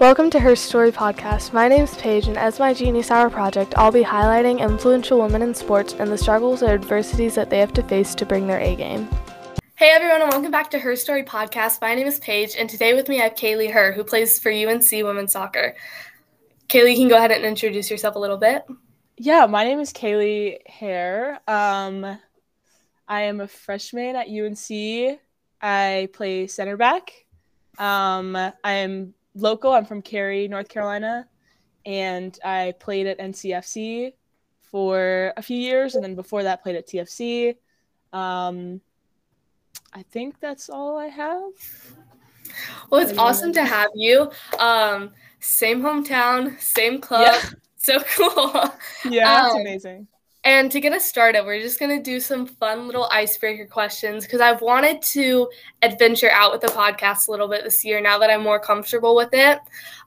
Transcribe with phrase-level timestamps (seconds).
[0.00, 1.52] Welcome to HerStory Podcast.
[1.52, 5.42] My name is Paige, and as my Genius Hour project, I'll be highlighting influential women
[5.42, 8.58] in sports and the struggles or adversities that they have to face to bring their
[8.60, 9.10] A game.
[9.74, 11.82] Hey everyone, and welcome back to HerStory Podcast.
[11.82, 14.50] My name is Paige, and today with me I have Kayleigh Herr, who plays for
[14.50, 15.76] UNC Women's Soccer.
[16.68, 18.64] Kayleigh, you can go ahead and introduce yourself a little bit.
[19.18, 21.40] Yeah, my name is Kayleigh Herr.
[21.46, 22.18] Um,
[23.06, 25.18] I am a freshman at UNC.
[25.60, 27.12] I play center back.
[27.76, 29.72] Um, I'm local.
[29.72, 31.26] I'm from Cary, North Carolina,
[31.86, 34.12] and I played at NCFC
[34.62, 37.56] for a few years, and then before that, played at TFC.
[38.12, 38.80] Um,
[39.92, 41.52] I think that's all I have.
[42.90, 44.30] Well, it's awesome to have you.
[44.58, 45.10] Um,
[45.40, 47.28] same hometown, same club.
[47.32, 47.50] Yeah.
[47.82, 48.52] So cool.
[49.10, 50.06] Yeah, it's um, amazing.
[50.42, 54.24] And to get us started, we're just going to do some fun little icebreaker questions
[54.24, 55.50] because I've wanted to
[55.82, 59.14] adventure out with the podcast a little bit this year now that I'm more comfortable
[59.14, 59.58] with it.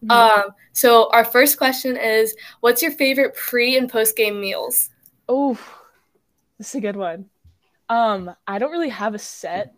[0.03, 0.11] Mm-hmm.
[0.11, 4.89] Um, so, our first question is What's your favorite pre and post game meals?
[5.29, 5.59] Oh,
[6.57, 7.29] this is a good one.
[7.89, 9.75] Um, I don't really have a set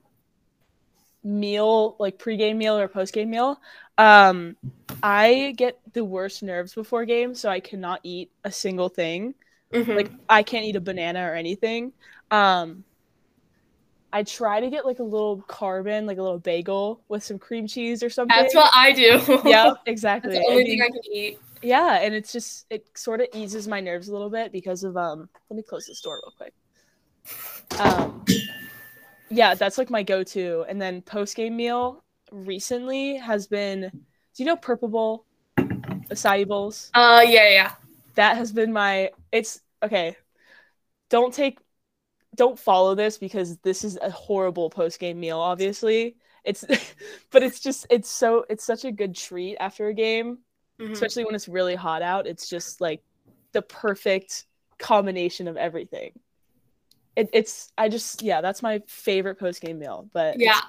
[1.23, 3.59] meal, like pre-game meal or post-game meal.
[3.97, 4.55] Um,
[5.01, 9.33] I get the worst nerves before games, so I cannot eat a single thing.
[9.75, 9.91] Mm-hmm.
[9.91, 11.93] Like I can't eat a banana or anything.
[12.31, 12.83] Um,
[14.15, 17.67] I try to get like a little carbon, like a little bagel with some cream
[17.67, 18.33] cheese or something.
[18.33, 19.41] That's what I do.
[19.45, 20.31] yeah, exactly.
[20.31, 21.39] That's the only I mean, thing I can eat.
[21.61, 24.95] Yeah, and it's just it sort of eases my nerves a little bit because of
[24.95, 25.27] um.
[25.49, 26.53] Let me close this door real quick.
[27.79, 28.23] Um,
[29.29, 30.65] yeah, that's like my go-to.
[30.69, 33.89] And then post-game meal recently has been.
[33.91, 35.25] Do you know Purple Bowl,
[35.57, 36.89] acai bowls?
[36.93, 37.71] Uh, yeah, yeah.
[38.15, 39.11] That has been my.
[39.33, 40.15] It's okay.
[41.09, 41.59] Don't take,
[42.35, 45.39] don't follow this because this is a horrible post-game meal.
[45.39, 46.65] Obviously, it's,
[47.31, 50.39] but it's just it's so it's such a good treat after a game,
[50.79, 50.93] mm-hmm.
[50.93, 52.27] especially when it's really hot out.
[52.27, 53.03] It's just like
[53.51, 54.45] the perfect
[54.77, 56.11] combination of everything
[57.15, 60.09] it, it's I just yeah, that's my favorite post game meal.
[60.13, 60.59] But yeah,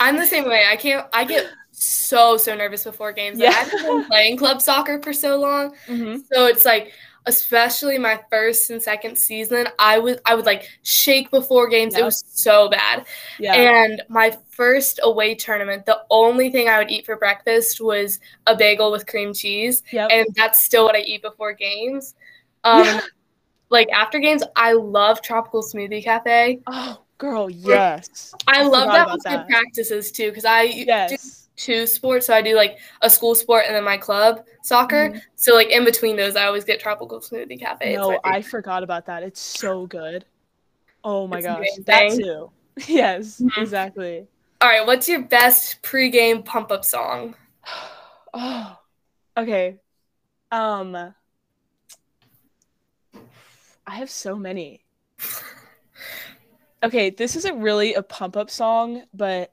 [0.00, 0.64] I'm the same way.
[0.70, 1.06] I can't.
[1.12, 3.38] I get so so nervous before games.
[3.38, 6.20] Yeah, I've been playing club soccer for so long, mm-hmm.
[6.32, 6.92] so it's like
[7.26, 11.94] especially my first and second season, I would I would like shake before games.
[11.94, 12.00] Yep.
[12.00, 13.06] It was so bad.
[13.38, 13.54] Yeah.
[13.54, 18.56] And my first away tournament, the only thing I would eat for breakfast was a
[18.56, 19.82] bagel with cream cheese.
[19.92, 20.10] Yep.
[20.12, 22.14] And that's still what I eat before games.
[22.64, 23.00] Um, yeah
[23.72, 26.60] like after games, I love Tropical Smoothie Cafe.
[26.66, 28.32] Oh, girl, yes.
[28.46, 31.10] I, I love that with good practices too, because I yes.
[31.10, 31.16] do
[31.62, 32.26] two sports.
[32.26, 35.08] So I do like a school sport and then my club soccer.
[35.08, 35.18] Mm-hmm.
[35.36, 37.96] So like in between those, I always get Tropical Smoothie Cafe.
[37.96, 39.22] No, I forgot about that.
[39.22, 40.24] It's so good.
[41.04, 42.50] Oh my it's gosh, that too.
[42.88, 43.60] yes, mm-hmm.
[43.60, 44.26] exactly.
[44.60, 47.34] All right, what's your best pregame pump up song?
[48.34, 48.78] oh,
[49.36, 49.78] okay.
[50.50, 51.14] Um,
[53.86, 54.84] I have so many.
[56.82, 59.52] okay, this isn't really a pump up song, but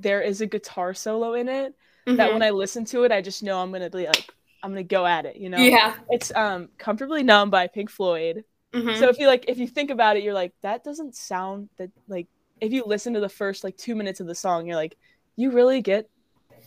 [0.00, 1.74] there is a guitar solo in it
[2.06, 2.16] mm-hmm.
[2.16, 4.32] that when I listen to it, I just know I'm gonna be like,
[4.62, 5.58] I'm gonna go at it, you know?
[5.58, 5.94] Yeah.
[6.10, 8.44] It's um Comfortably Numb by Pink Floyd.
[8.72, 8.98] Mm-hmm.
[8.98, 11.90] So if you like if you think about it, you're like, that doesn't sound that
[12.08, 12.26] like
[12.60, 14.96] if you listen to the first like two minutes of the song, you're like,
[15.36, 16.08] you really get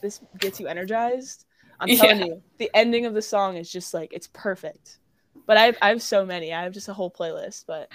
[0.01, 1.45] this gets you energized.
[1.79, 2.25] I'm telling yeah.
[2.25, 4.99] you, the ending of the song is just like it's perfect.
[5.45, 6.53] But I have, I have so many.
[6.53, 7.89] I have just a whole playlist, but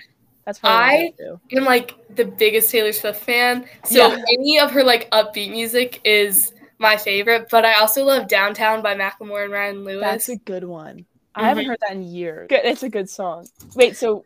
[0.45, 3.67] that's probably I am like the biggest Taylor Swift fan.
[3.85, 4.23] So yeah.
[4.33, 7.49] any of her like upbeat music is my favorite.
[7.51, 10.03] But I also love Downtown by Macklemore and Ryan Lewis.
[10.03, 10.99] That's a good one.
[10.99, 11.41] Mm-hmm.
[11.41, 12.49] I haven't heard that in years.
[12.49, 12.65] Good.
[12.65, 13.47] It's a good song.
[13.75, 14.25] Wait, so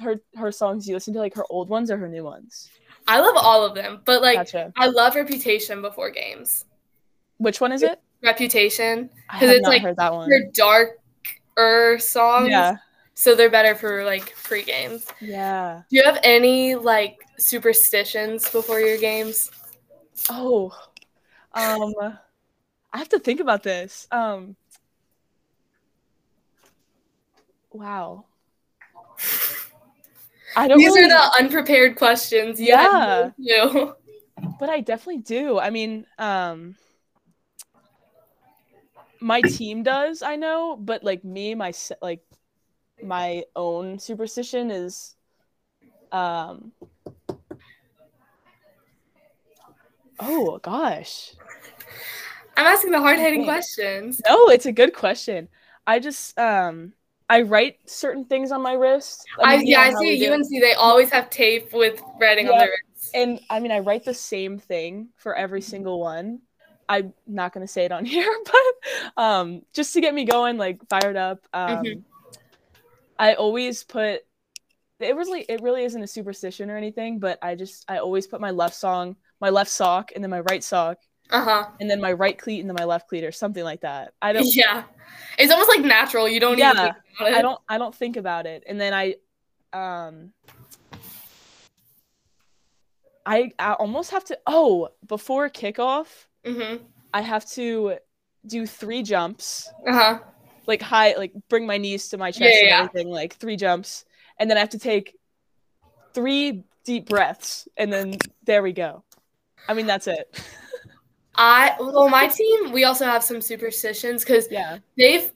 [0.00, 2.68] her her songs you listen to like her old ones or her new ones?
[3.08, 4.72] I love all of them, but like gotcha.
[4.76, 6.64] I love Reputation before games.
[7.38, 8.00] Which one is it?
[8.22, 10.30] Reputation because it's like heard that one.
[10.30, 12.48] her darker songs.
[12.48, 12.76] Yeah.
[13.18, 15.06] So they're better for like pre games.
[15.20, 15.82] Yeah.
[15.88, 19.50] Do you have any like superstitions before your games?
[20.28, 20.70] Oh.
[21.54, 21.94] Um
[22.92, 24.06] I have to think about this.
[24.12, 24.54] Um
[27.72, 28.26] Wow.
[30.54, 31.04] I don't These really...
[31.04, 32.60] are the unprepared questions.
[32.60, 33.30] You yeah.
[34.60, 35.58] but I definitely do.
[35.58, 36.76] I mean, um
[39.20, 41.72] my team does, I know, but like me, my
[42.02, 42.20] like
[43.02, 45.14] my own superstition is
[46.12, 46.72] um
[50.18, 51.34] Oh gosh.
[52.56, 54.20] I'm asking the hard-hitting questions.
[54.26, 55.48] No, it's a good question.
[55.86, 56.92] I just um
[57.28, 59.24] I write certain things on my wrist.
[59.42, 62.52] I, mean, I yeah, I see at UNC they always have tape with writing yeah.
[62.52, 63.10] on their wrists.
[63.14, 66.40] And I mean I write the same thing for every single one.
[66.88, 70.80] I'm not gonna say it on here, but um, just to get me going, like
[70.88, 71.40] fired up.
[71.52, 72.00] Um, mm-hmm.
[73.18, 74.22] I always put
[75.00, 78.40] it really it really isn't a superstition or anything, but I just I always put
[78.40, 80.98] my left song, my left sock, and then my right sock,
[81.30, 84.14] uh-huh, and then my right cleat and then my left cleat or something like that.
[84.22, 84.46] I don't.
[84.54, 84.84] Yeah,
[85.38, 86.28] it's almost like natural.
[86.28, 86.58] You don't.
[86.58, 87.60] Yeah, I don't.
[87.68, 89.16] I don't think about it, and then I,
[89.72, 90.32] um,
[93.26, 94.38] I I almost have to.
[94.46, 96.06] Oh, before kickoff,
[96.44, 96.84] mm-hmm.
[97.12, 97.96] I have to
[98.46, 99.70] do three jumps.
[99.86, 100.18] Uh huh.
[100.66, 102.78] Like high, like bring my knees to my chest yeah, and yeah.
[102.80, 103.10] everything.
[103.10, 104.04] Like three jumps,
[104.38, 105.16] and then I have to take
[106.12, 109.04] three deep breaths, and then there we go.
[109.68, 110.40] I mean, that's it.
[111.34, 115.30] I well, my team we also have some superstitions because yeah, they've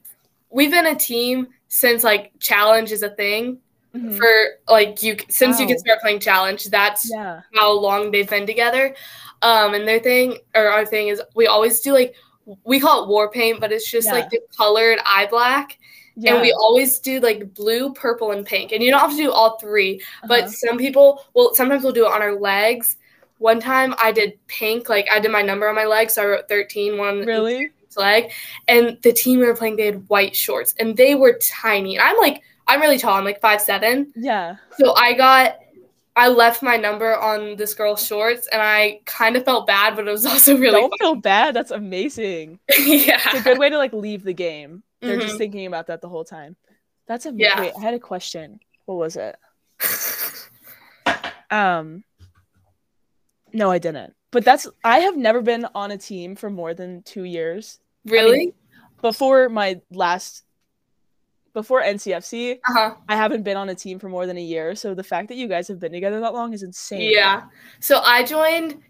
[0.49, 3.59] we've been a team since like challenge is a thing
[3.95, 4.17] mm-hmm.
[4.17, 4.27] for
[4.67, 5.61] like you since wow.
[5.61, 6.65] you can start playing challenge.
[6.65, 7.41] That's yeah.
[7.53, 8.95] how long they've been together.
[9.41, 12.15] Um, and their thing or our thing is we always do like
[12.63, 14.13] we call it war paint, but it's just yeah.
[14.13, 15.77] like the colored eye black.
[16.15, 16.33] Yeah.
[16.33, 18.71] And we always do like blue, purple, and pink.
[18.71, 20.27] And you don't have to do all 3 uh-huh.
[20.27, 22.97] but some people, well, sometimes we'll do it on our legs.
[23.37, 26.25] One time I did pink, like I did my number on my leg, so I
[26.25, 27.71] wrote 13, one really?
[27.97, 28.31] leg.
[28.67, 31.97] And the team we were playing, they had white shorts, and they were tiny.
[31.97, 33.15] And I'm like, I'm really tall.
[33.15, 34.13] I'm like five seven.
[34.15, 34.57] Yeah.
[34.77, 35.59] So I got
[36.15, 40.07] I left my number on this girl's shorts and I kind of felt bad, but
[40.07, 40.97] it was also really Don't fun.
[40.99, 41.55] feel bad.
[41.55, 42.59] That's amazing.
[42.77, 43.19] yeah.
[43.25, 44.83] It's a good way to like leave the game.
[44.99, 45.27] They're mm-hmm.
[45.27, 46.55] just thinking about that the whole time.
[47.07, 47.59] That's a yeah.
[47.59, 48.59] wait, I had a question.
[48.85, 49.35] What was it?
[51.51, 52.03] um
[53.53, 54.13] No, I didn't.
[54.31, 57.79] But that's I have never been on a team for more than 2 years.
[58.05, 58.33] Really?
[58.33, 58.53] I mean,
[59.01, 60.43] before my last
[61.53, 62.95] before NCFC, uh-huh.
[63.09, 64.75] I haven't been on a team for more than a year.
[64.75, 67.11] So the fact that you guys have been together that long is insane.
[67.11, 67.43] Yeah.
[67.79, 68.81] So I joined,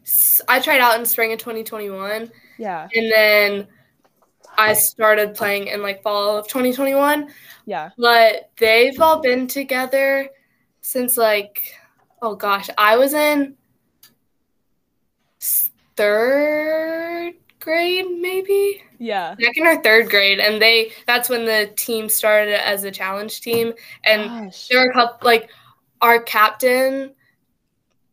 [0.48, 2.31] I tried out in spring of 2021.
[2.58, 2.88] Yeah.
[2.94, 3.68] And then
[4.58, 7.30] I started playing in like fall of 2021.
[7.66, 7.90] Yeah.
[7.98, 10.30] But they've all been together
[10.81, 11.74] since like,
[12.22, 13.56] oh gosh, I was in
[15.96, 18.84] third grade maybe?
[19.00, 19.36] Yeah.
[19.40, 23.74] Second or third grade and they that's when the team started as a challenge team
[24.04, 24.68] and Gosh.
[24.68, 25.50] there were a couple like
[26.02, 27.13] our captain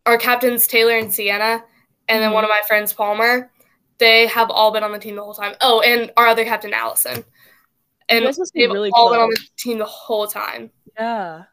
[0.07, 1.65] our captains taylor and sienna
[2.09, 2.35] and then mm-hmm.
[2.35, 3.51] one of my friends palmer
[3.99, 5.55] they have all been on the team the whole time.
[5.61, 7.25] Oh and our other captain allison.
[8.09, 8.25] And
[8.55, 9.17] they've really all close.
[9.17, 10.71] been on the team the whole time.
[10.99, 11.45] Yeah.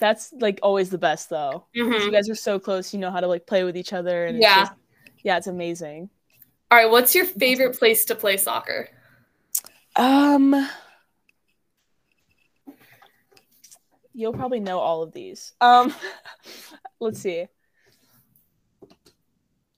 [0.00, 1.66] That's like always the best though.
[1.76, 1.92] Mm-hmm.
[1.92, 4.40] you guys are so close you know how to like play with each other and
[4.40, 4.60] yeah.
[4.60, 4.80] it's just,
[5.24, 6.10] yeah it's amazing
[6.70, 8.88] all right, what's your favorite place to play soccer?
[9.94, 10.68] Um
[14.12, 15.52] You'll probably know all of these.
[15.60, 15.94] Um
[17.00, 17.46] let's see.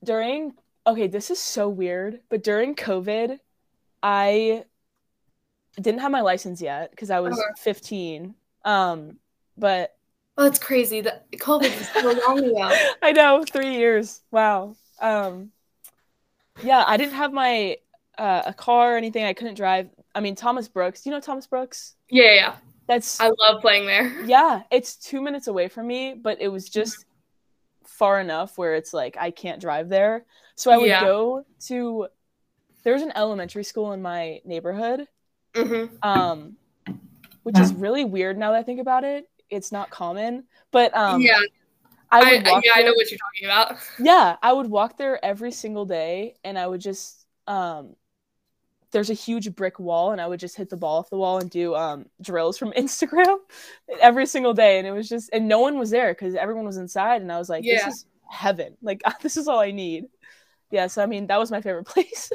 [0.03, 0.55] During
[0.87, 3.39] okay, this is so weird, but during COVID,
[4.03, 4.65] I
[5.77, 7.55] didn't have my license yet because I was uh-huh.
[7.63, 8.35] 15.
[8.65, 9.19] Um
[9.57, 9.95] but
[10.39, 11.01] Oh, that's crazy.
[11.01, 12.71] That COVID is so long ago.
[13.03, 14.23] I know, three years.
[14.31, 14.77] Wow.
[15.01, 15.51] Um,
[16.63, 17.77] yeah, I didn't have my
[18.17, 19.25] uh, a car or anything.
[19.25, 19.89] I couldn't drive.
[20.15, 21.03] I mean, Thomas Brooks.
[21.03, 21.95] Do you know Thomas Brooks?
[22.11, 22.57] Yeah, yeah.
[22.87, 24.25] That's I love playing there.
[24.27, 27.05] Yeah, it's two minutes away from me, but it was just
[27.87, 30.25] far enough where it's like I can't drive there.
[30.55, 31.03] So I would yeah.
[31.03, 32.09] go to.
[32.83, 35.07] There's an elementary school in my neighborhood,
[35.53, 35.95] mm-hmm.
[36.03, 36.57] um,
[37.43, 39.29] which is really weird now that I think about it.
[39.51, 41.41] It's not common, but um, yeah,
[42.11, 42.63] I, I yeah, there.
[42.75, 43.79] I know what you're talking about.
[43.99, 47.97] Yeah, I would walk there every single day, and I would just um,
[48.91, 51.39] there's a huge brick wall, and I would just hit the ball off the wall
[51.39, 53.39] and do um drills from Instagram
[54.01, 56.77] every single day, and it was just and no one was there because everyone was
[56.77, 57.87] inside, and I was like, yeah.
[57.87, 60.07] this is heaven, like this is all I need.
[60.71, 62.31] Yeah, so I mean that was my favorite place.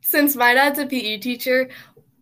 [0.00, 1.70] Since my dad's a PE teacher,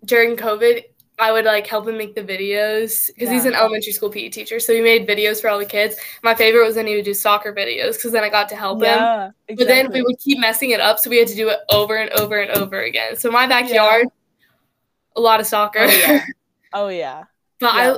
[0.05, 0.83] during COVID,
[1.19, 3.33] I would like help him make the videos because yeah.
[3.33, 4.61] he's an elementary school PE teacher.
[4.61, 5.97] So he made videos for all the kids.
[6.23, 8.81] My favorite was when he would do soccer videos because then I got to help
[8.81, 9.35] yeah, him.
[9.49, 9.57] Exactly.
[9.57, 11.97] But then we would keep messing it up, so we had to do it over
[11.97, 13.17] and over and over again.
[13.17, 14.47] So my backyard, yeah.
[15.17, 15.81] a lot of soccer.
[15.81, 16.25] Oh yeah.
[16.71, 17.25] Oh, yeah.
[17.61, 17.97] but I,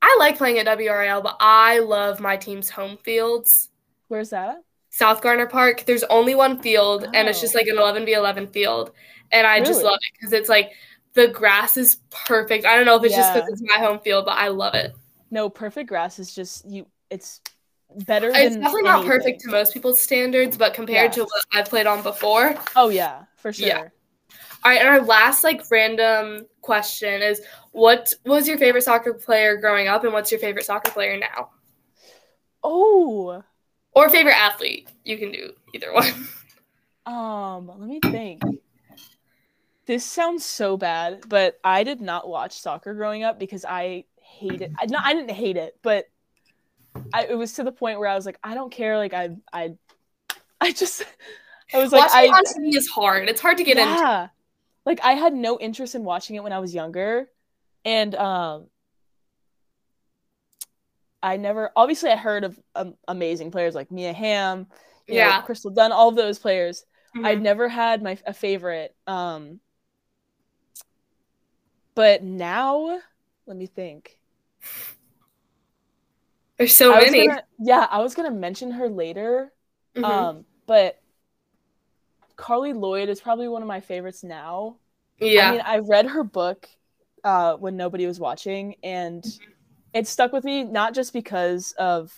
[0.00, 3.68] I like playing at WRAL, but I love my team's home fields.
[4.08, 4.64] Where's that?
[4.88, 5.84] South Garner Park.
[5.84, 7.10] There's only one field, oh.
[7.12, 7.42] and it's oh.
[7.42, 8.92] just like an 11 v 11 field,
[9.32, 9.66] and I really?
[9.66, 10.72] just love it because it's like
[11.14, 12.66] the grass is perfect.
[12.66, 13.20] I don't know if it's yeah.
[13.20, 14.94] just because it's my home field, but I love it.
[15.30, 16.86] No, perfect grass is just you.
[17.10, 17.40] It's
[18.06, 18.28] better.
[18.28, 18.84] It's definitely anything.
[18.84, 22.54] not perfect to most people's standards, but compared to what I've played on before.
[22.76, 23.66] Oh yeah, for sure.
[23.66, 23.88] Yeah.
[24.64, 27.40] All right, and our last like random question is:
[27.72, 31.50] What was your favorite soccer player growing up, and what's your favorite soccer player now?
[32.62, 33.42] Oh.
[33.92, 34.88] Or favorite athlete.
[35.04, 36.28] You can do either one.
[37.06, 38.40] Um, let me think.
[39.86, 44.70] This sounds so bad, but I did not watch soccer growing up because I hated.
[44.78, 46.06] I not I didn't hate it, but
[47.12, 48.96] I, it was to the point where I was like, I don't care.
[48.96, 49.74] Like I I
[50.60, 51.04] I just
[51.74, 53.28] I was like, Watching I on TV is hard.
[53.28, 54.30] It's hard to get into.
[54.86, 57.28] Like I had no interest in watching it when I was younger,
[57.84, 58.66] and um,
[61.22, 61.70] I never.
[61.74, 64.66] Obviously, I heard of um, amazing players like Mia Hamm,
[65.06, 65.42] you know, Yeah.
[65.42, 66.84] Crystal Dunn, all of those players.
[67.22, 67.42] I'd Mhm.
[67.42, 68.94] never had my a favorite.
[69.06, 69.60] Um,
[71.94, 73.00] but now,
[73.46, 74.18] let me think.
[76.58, 77.26] There's so I many.
[77.26, 79.52] gonna, yeah, I was gonna mention her later.
[79.96, 80.04] Mhm.
[80.04, 81.00] Um, but
[82.36, 84.76] Carli Lloyd is probably one of my favorites now.
[85.20, 85.48] yeah.
[85.48, 86.68] I mean, I read her book
[87.22, 89.50] uh, when nobody was watching, and Mm-hmm.
[89.94, 92.12] it stuck with me not just because of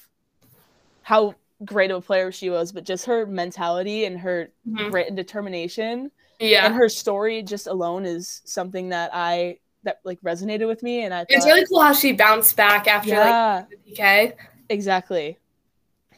[1.02, 4.90] how great of a player she was, but just her mentality and her Mhm.
[4.90, 6.10] grit and determination.
[6.38, 6.66] yeah.
[6.66, 11.12] And her story just alone is something that I that like resonated with me, and
[11.14, 14.34] I thought, it's really cool how she bounced back after yeah, like the PK.
[14.68, 15.38] exactly.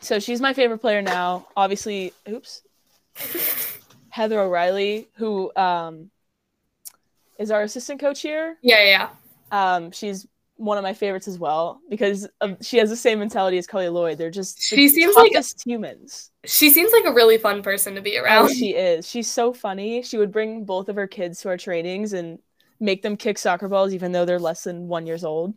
[0.01, 1.47] So she's my favorite player now.
[1.57, 2.63] Obviously, oops,
[4.11, 6.11] Heather O'Reilly, who um,
[7.39, 8.57] is our assistant coach here.
[8.63, 9.09] Yeah, yeah.
[9.51, 13.59] Um, she's one of my favorites as well because of, she has the same mentality
[13.59, 14.19] as Carli Lloyd.
[14.19, 15.33] They're just the She seems like-
[15.65, 16.31] humans.
[16.45, 18.49] She seems like a really fun person to be Oh, around.
[18.55, 19.09] she is.
[19.09, 20.03] She's so funny.
[20.03, 22.39] She would bring both of her kids to our trainings and
[22.80, 25.54] make them kick soccer balls, even though they're less than one years old.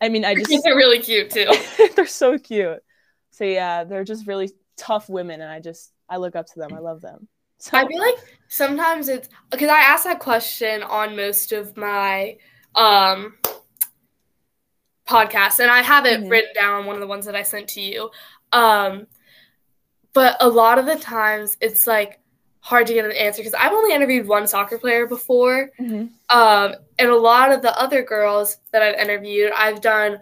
[0.00, 1.50] I mean, I just They're really cute too.
[1.96, 2.82] they're so cute.
[3.30, 6.72] So yeah, they're just really tough women, and I just I look up to them.
[6.72, 7.28] I love them.
[7.58, 8.16] So I feel like
[8.48, 12.36] sometimes it's because I ask that question on most of my
[12.74, 13.34] um
[15.08, 16.30] podcasts, and I have it Mhm.
[16.30, 18.10] written down on one of the ones that I sent to you.
[18.52, 19.06] Um,
[20.12, 22.20] but a lot of the times it's like
[22.64, 26.08] hard to get an answer because I've only interviewed one soccer player before, Mhm.
[26.30, 30.18] um, and a lot of the other girls that I've interviewed, I've done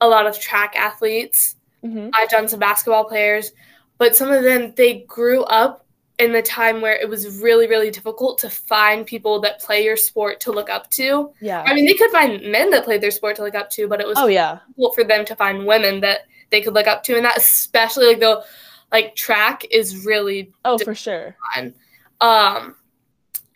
[0.00, 1.54] a lot of track athletes.
[1.84, 2.10] Mhm.
[2.12, 3.52] I've done some basketball players,
[3.98, 5.84] but some of them they grew up
[6.18, 9.96] in the time where it was really really difficult to find people that play your
[9.96, 11.30] sport to look up to.
[11.40, 11.62] yeah.
[11.64, 14.00] I mean, they could find men that played their sport to look up to, but
[14.00, 14.58] it was oh yeah.
[14.66, 18.06] difficult for them to find women that they could look up to, and that especially
[18.08, 18.42] like the
[18.92, 21.36] like track is really Oh for sure.
[21.54, 21.74] fun.
[22.20, 22.76] Um,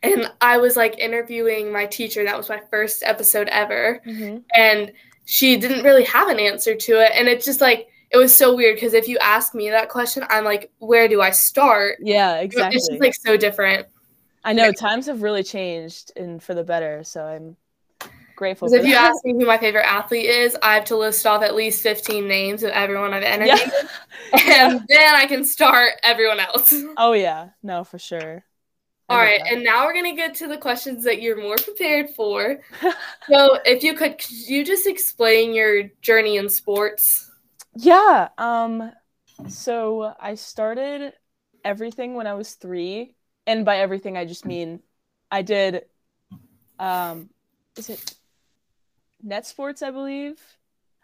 [0.02, 2.24] and I was like interviewing my teacher.
[2.24, 4.42] That was my first episode ever Mhm.
[4.54, 4.92] and
[5.26, 8.56] she didn't really have an answer to it and it's just like it was so
[8.56, 12.38] weird because if you ask me that question i'm like where do i start Yeah,
[12.38, 12.76] exactly.
[12.76, 13.86] it's just like so different
[14.42, 17.56] I know times have really changed and for the better, so I'm
[18.40, 18.68] grateful.
[18.68, 21.42] because if you ask me who my favorite athlete is i have to list off
[21.42, 23.70] at least 15 names of everyone i've interviewed
[24.32, 24.70] yeah.
[24.70, 27.50] and then i can start everyone else Oh yeah.
[27.62, 28.42] No, for sure.
[29.08, 29.52] I all right that.
[29.52, 32.60] and now we're going to get to the questions that you're more prepared for
[33.30, 37.30] so if you could could you just explain your journey in sports
[37.74, 38.28] Yeah.
[38.38, 38.92] Um
[39.48, 41.12] so I started
[41.64, 43.14] everything when I was 3,
[43.46, 44.80] and by everything I just mean
[45.30, 45.84] I did
[46.78, 47.28] um
[47.76, 48.14] is it
[49.22, 50.38] Net Sports, I believe.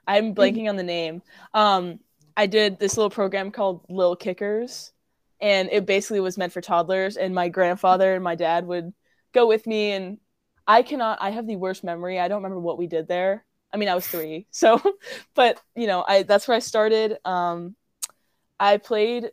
[0.07, 1.23] I'm blanking on the name.
[1.55, 2.01] Um
[2.37, 4.93] I did this little program called Lil Kickers
[5.41, 8.93] and it basically was meant for toddlers and my grandfather and my dad would
[9.33, 10.19] go with me and
[10.67, 12.21] I cannot I have the worst memory.
[12.21, 13.45] I don't remember what we did there.
[13.73, 14.47] I mean, I was 3.
[14.51, 14.81] So
[15.35, 17.75] but you know i that's where i started um
[18.59, 19.31] i played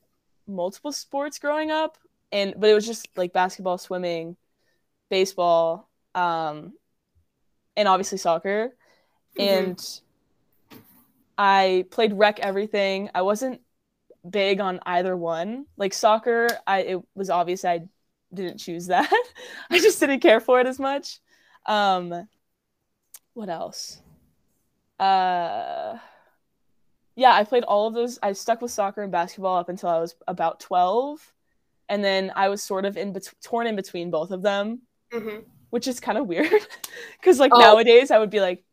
[0.48, 1.98] multiple sports growing up
[2.32, 4.36] and but it was just like basketball swimming
[5.10, 6.74] baseball um
[7.76, 8.76] and obviously soccer.
[9.38, 9.50] Mhm.
[9.68, 10.00] and
[11.38, 13.10] i played rec everything.
[13.16, 13.62] I wasn't
[14.30, 15.66] big on either one.
[15.78, 17.82] Like soccer i it was obvious i
[18.34, 19.12] didn't choose that.
[19.70, 21.20] I just didn't care for it as much.
[21.66, 22.28] Um
[23.34, 24.02] what else?
[25.00, 25.98] Uh
[27.16, 28.20] yeah i played all of those.
[28.22, 31.34] I stuck with soccer and basketball up until i was about 12
[31.90, 34.82] and then i was sort of in bet- torn in between both of them.
[35.12, 35.44] Mhm.
[35.74, 36.52] Which is kind of weird
[37.20, 37.60] because like Oh.
[37.60, 38.64] nowadays i would be like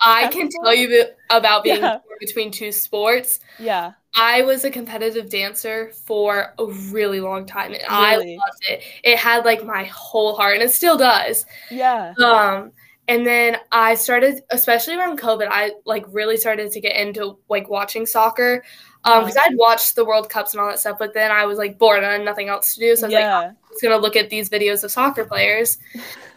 [0.00, 1.98] I can tell you about being Yeah.
[2.20, 3.40] between two sports.
[3.58, 8.82] yeah I was a competitive dancer for a really long time, and I loved it.
[9.02, 11.46] It had like my whole heart, and it still does.
[11.70, 12.72] yeah Um,
[13.08, 17.70] and then I started, especially around COVID, I like really started to get into like
[17.70, 18.62] watching soccer.
[19.04, 21.56] Um, because I'd watched the World Cups and all that stuff, but then I was
[21.58, 23.96] like bored and I had nothing else to do, so I was like, was gonna
[23.96, 25.78] look at these videos of soccer players.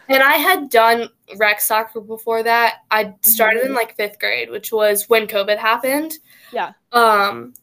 [0.08, 2.84] And I had done rec soccer before that.
[2.90, 6.12] I started in like fifth grade, which was when COVID happened.
[6.52, 6.72] Yeah.
[6.92, 7.54] Um,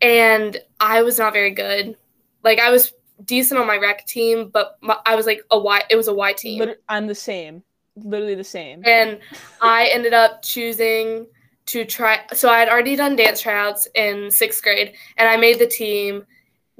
[0.00, 1.96] and I was not very good.
[2.42, 2.92] Like I was
[3.24, 5.82] decent on my rec team, but my, I was like a Y.
[5.90, 6.60] It was a Y team.
[6.60, 7.62] Liter- I'm the same,
[7.96, 8.82] literally the same.
[8.84, 9.18] And
[9.60, 11.26] I ended up choosing
[11.66, 12.20] to try.
[12.32, 16.24] So I had already done dance tryouts in sixth grade, and I made the team.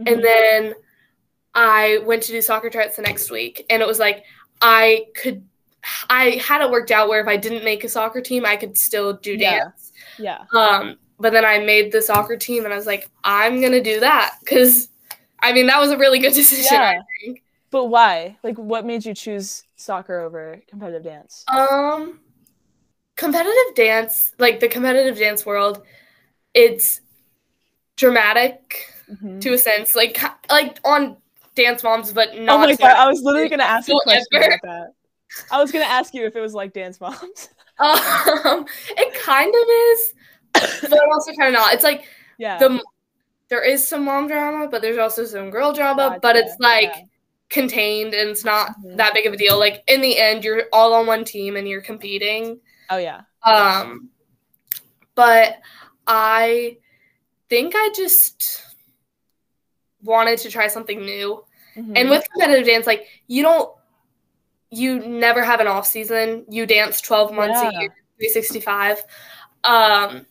[0.00, 0.12] Mm-hmm.
[0.12, 0.74] And then
[1.54, 4.24] I went to do soccer tryouts the next week, and it was like
[4.60, 5.44] I could.
[6.08, 8.78] I had it worked out where if I didn't make a soccer team, I could
[8.78, 9.92] still do dance.
[10.18, 10.44] Yeah.
[10.52, 10.58] yeah.
[10.58, 14.00] Um, but then I made the soccer team, and I was like, I'm gonna do
[14.00, 14.88] that because,
[15.40, 16.72] I mean, that was a really good decision.
[16.72, 17.00] Yeah.
[17.00, 17.42] I think.
[17.70, 18.36] But why?
[18.42, 21.44] Like, what made you choose soccer over competitive dance?
[21.48, 22.20] Um,
[23.16, 25.82] competitive dance, like the competitive dance world,
[26.54, 27.00] it's
[27.96, 29.38] dramatic mm-hmm.
[29.40, 30.18] to a sense, like
[30.50, 31.16] like on
[31.54, 32.54] Dance Moms, but not.
[32.54, 32.96] Oh my god!
[32.96, 34.86] I was literally gonna ask you a question about that.
[35.50, 37.48] I was gonna ask you if it was like Dance Moms.
[37.78, 41.74] um, it kind of is, but also kind of not.
[41.74, 42.06] It's like
[42.38, 42.82] yeah, the
[43.48, 46.08] there is some mom drama, but there's also some girl drama.
[46.08, 46.20] Gotcha.
[46.20, 47.02] But it's like yeah.
[47.50, 48.96] contained and it's not mm-hmm.
[48.96, 49.58] that big of a deal.
[49.58, 52.60] Like in the end, you're all on one team and you're competing.
[52.90, 53.22] Oh yeah.
[53.44, 54.08] Um,
[55.14, 55.58] but
[56.06, 56.78] I
[57.48, 58.62] think I just
[60.02, 61.43] wanted to try something new.
[61.76, 61.96] Mm-hmm.
[61.96, 63.70] And with competitive dance, like you don't,
[64.70, 66.44] you never have an off season.
[66.48, 67.70] You dance twelve months yeah.
[67.70, 69.04] a year, three sixty five.
[69.62, 70.26] Um,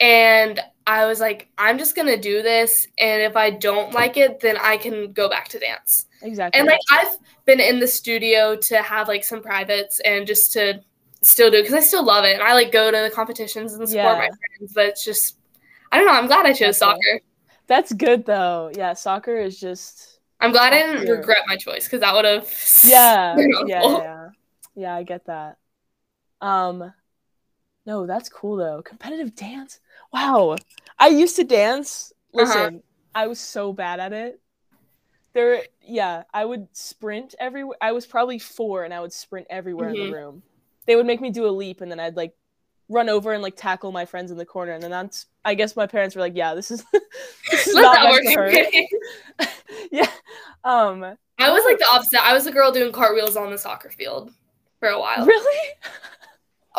[0.00, 4.40] and I was like, I'm just gonna do this, and if I don't like it,
[4.40, 6.06] then I can go back to dance.
[6.22, 6.58] Exactly.
[6.58, 10.80] And like I've been in the studio to have like some privates and just to
[11.20, 13.88] still do because I still love it and I like go to the competitions and
[13.88, 14.18] support yeah.
[14.18, 14.72] my friends.
[14.74, 15.36] But it's just
[15.90, 16.12] I don't know.
[16.12, 17.20] I'm glad I chose That's soccer.
[17.66, 18.70] That's good though.
[18.74, 20.11] Yeah, soccer is just.
[20.42, 22.48] I'm glad I didn't regret my choice because that would have.
[22.84, 24.28] Yeah, yeah, yeah,
[24.74, 24.94] yeah.
[24.94, 25.58] I get that.
[26.40, 26.92] Um,
[27.86, 28.82] no, that's cool though.
[28.82, 29.80] Competitive dance.
[30.12, 30.56] Wow,
[30.98, 32.12] I used to dance.
[32.34, 32.44] Uh-huh.
[32.44, 32.78] Listen, uh-huh.
[33.14, 34.40] I was so bad at it.
[35.32, 37.78] There, yeah, I would sprint everywhere.
[37.80, 39.94] I was probably four, and I would sprint everywhere mm-hmm.
[39.96, 40.24] in the mm-hmm.
[40.24, 40.42] room
[40.86, 42.34] they would make me do a leap and then I'd like
[42.92, 45.74] run over and like tackle my friends in the corner and then that's I guess
[45.74, 46.84] my parents were like, yeah, this is
[47.50, 48.86] this is not working.
[49.90, 50.10] yeah.
[50.64, 52.24] Um I was like the opposite.
[52.24, 54.32] I was a girl doing cartwheels on the soccer field
[54.78, 55.26] for a while.
[55.26, 55.70] Really?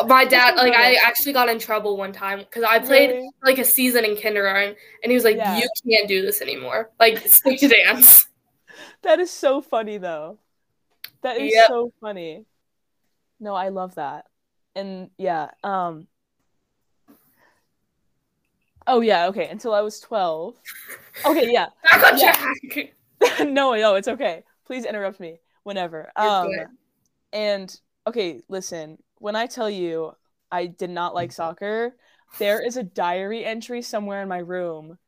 [0.06, 3.30] My dad, like, I actually got in trouble one time because I played really?
[3.44, 5.56] like a season in kindergarten, and he was like, yeah.
[5.56, 6.90] "You can't do this anymore.
[6.98, 8.26] Like, stick to dance."
[9.02, 10.38] That is so funny, though.
[11.22, 11.68] That is yep.
[11.68, 12.44] so funny.
[13.38, 14.26] No, I love that.
[14.76, 16.08] And yeah, um
[18.86, 19.48] Oh yeah, okay.
[19.48, 20.54] Until I was 12.
[21.26, 21.66] Okay, yeah.
[21.84, 22.94] Back on track.
[23.40, 24.44] no, no, it's okay.
[24.66, 26.10] Please interrupt me whenever.
[26.18, 26.66] You're um good.
[27.32, 28.98] and okay, listen.
[29.18, 30.12] When I tell you
[30.50, 31.96] I did not like soccer,
[32.38, 34.98] there is a diary entry somewhere in my room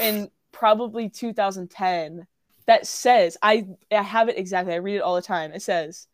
[0.00, 2.26] in probably 2010
[2.66, 4.74] that says I I have it exactly.
[4.74, 5.52] I read it all the time.
[5.52, 6.06] It says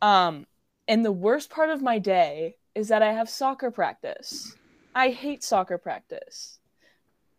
[0.00, 0.46] um
[0.88, 4.56] and the worst part of my day is that I have soccer practice.
[4.94, 6.58] I hate soccer practice.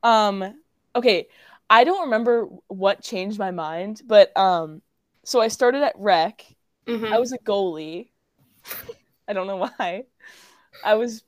[0.01, 0.61] Um
[0.95, 1.27] okay,
[1.69, 4.81] I don't remember what changed my mind, but um
[5.23, 6.45] so I started at rec.
[6.87, 7.13] Mm-hmm.
[7.13, 8.09] I was a goalie.
[9.27, 10.03] I don't know why.
[10.83, 11.23] I was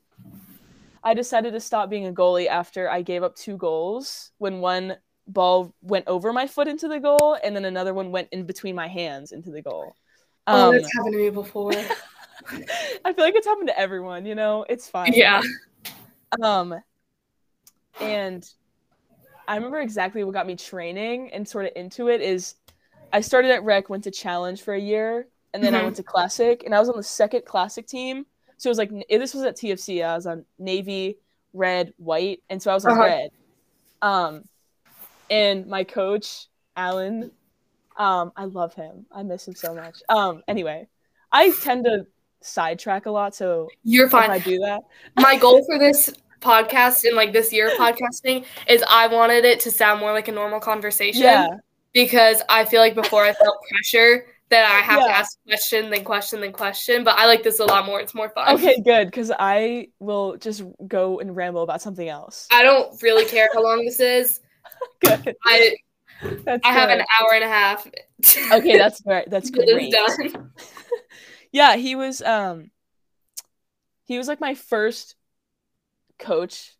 [1.02, 4.96] I decided to stop being a goalie after I gave up two goals when one
[5.28, 8.74] ball went over my foot into the goal and then another one went in between
[8.74, 9.94] my hands into the goal.
[10.46, 11.72] Oh, um, oh, that's happened to me before.
[13.04, 14.64] I feel like it's happened to everyone, you know?
[14.68, 15.12] It's fine.
[15.12, 15.42] Yeah.
[16.42, 16.74] Um
[18.00, 18.48] and
[19.48, 22.56] I remember exactly what got me training and sort of into it is
[23.12, 25.80] I started at rec, went to challenge for a year, and then mm-hmm.
[25.80, 28.26] I went to classic, and I was on the second classic team.
[28.58, 30.04] So it was like this was at TFC.
[30.04, 31.18] I was on navy,
[31.52, 33.02] red, white, and so I was on uh-huh.
[33.02, 33.30] red.
[34.02, 34.44] Um,
[35.30, 37.30] and my coach Alan,
[37.96, 39.06] um, I love him.
[39.10, 40.02] I miss him so much.
[40.08, 40.88] Um, anyway,
[41.32, 42.06] I tend to
[42.40, 43.34] sidetrack a lot.
[43.34, 44.30] So you're fine.
[44.30, 44.82] I do that.
[45.16, 49.60] My goal for this podcast and like this year of podcasting is I wanted it
[49.60, 51.22] to sound more like a normal conversation.
[51.22, 51.48] Yeah.
[51.92, 55.06] Because I feel like before I felt pressure that I have yeah.
[55.06, 57.04] to ask question, then question, then question.
[57.04, 58.00] But I like this a lot more.
[58.00, 58.54] It's more fun.
[58.54, 59.06] Okay, good.
[59.06, 62.46] Because I will just go and ramble about something else.
[62.52, 64.40] I don't really care how long this is.
[65.00, 65.34] good.
[65.44, 65.74] I
[66.22, 66.78] that's I good.
[66.78, 67.86] have an hour and a half.
[68.52, 69.28] okay, that's right.
[69.28, 69.66] That's good.
[69.90, 70.52] done
[71.52, 72.70] yeah, he was um
[74.04, 75.16] he was like my first
[76.18, 76.74] coach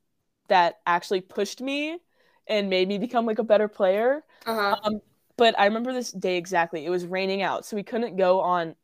[0.49, 1.99] that actually pushed me
[2.47, 4.23] and made me become like a better player.
[4.47, 4.77] Uh-huh.
[4.83, 5.01] Um,
[5.37, 6.87] but I remember this day exactly.
[6.87, 8.75] It was raining out, so we couldn't go on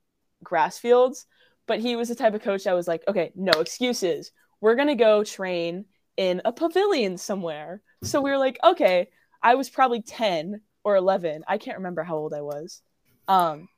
[0.43, 1.27] grass fields.
[1.67, 4.33] But he was the type of coach that was like, okay, no excuses.
[4.61, 5.85] We're gonna go train
[6.17, 7.81] in a pavilion somewhere.
[8.03, 9.09] So we were like, okay.
[9.43, 11.45] I was probably ten or 11.
[11.47, 12.83] I can't remember how old I was.
[13.29, 13.69] Um,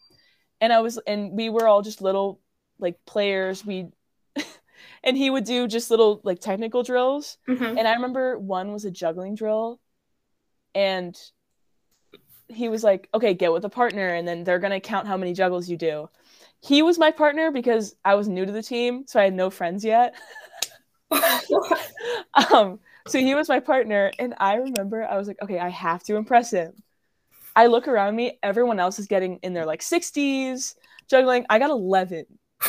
[0.61, 2.41] and I was, and we were all just little
[2.79, 3.65] like players.
[3.65, 3.89] We,
[5.05, 7.39] and he would do just little like technical drills.
[7.49, 7.79] Mhm.
[7.79, 9.81] And I remember one was a juggling drill,
[10.75, 11.19] and
[12.49, 15.33] he was like, "Okay, get with a partner, and then they're gonna count how many
[15.33, 16.09] juggles you do."
[16.61, 19.51] He was my partner because I was new to the team, so I had no
[19.51, 20.15] friends yet.
[22.53, 26.03] um, so he was my partner, and I remember I was like, "Okay, I have
[26.05, 26.73] to impress him."
[27.55, 30.75] I look around me; everyone else is getting in their like 60s
[31.09, 31.45] juggling.
[31.51, 32.27] I got 11.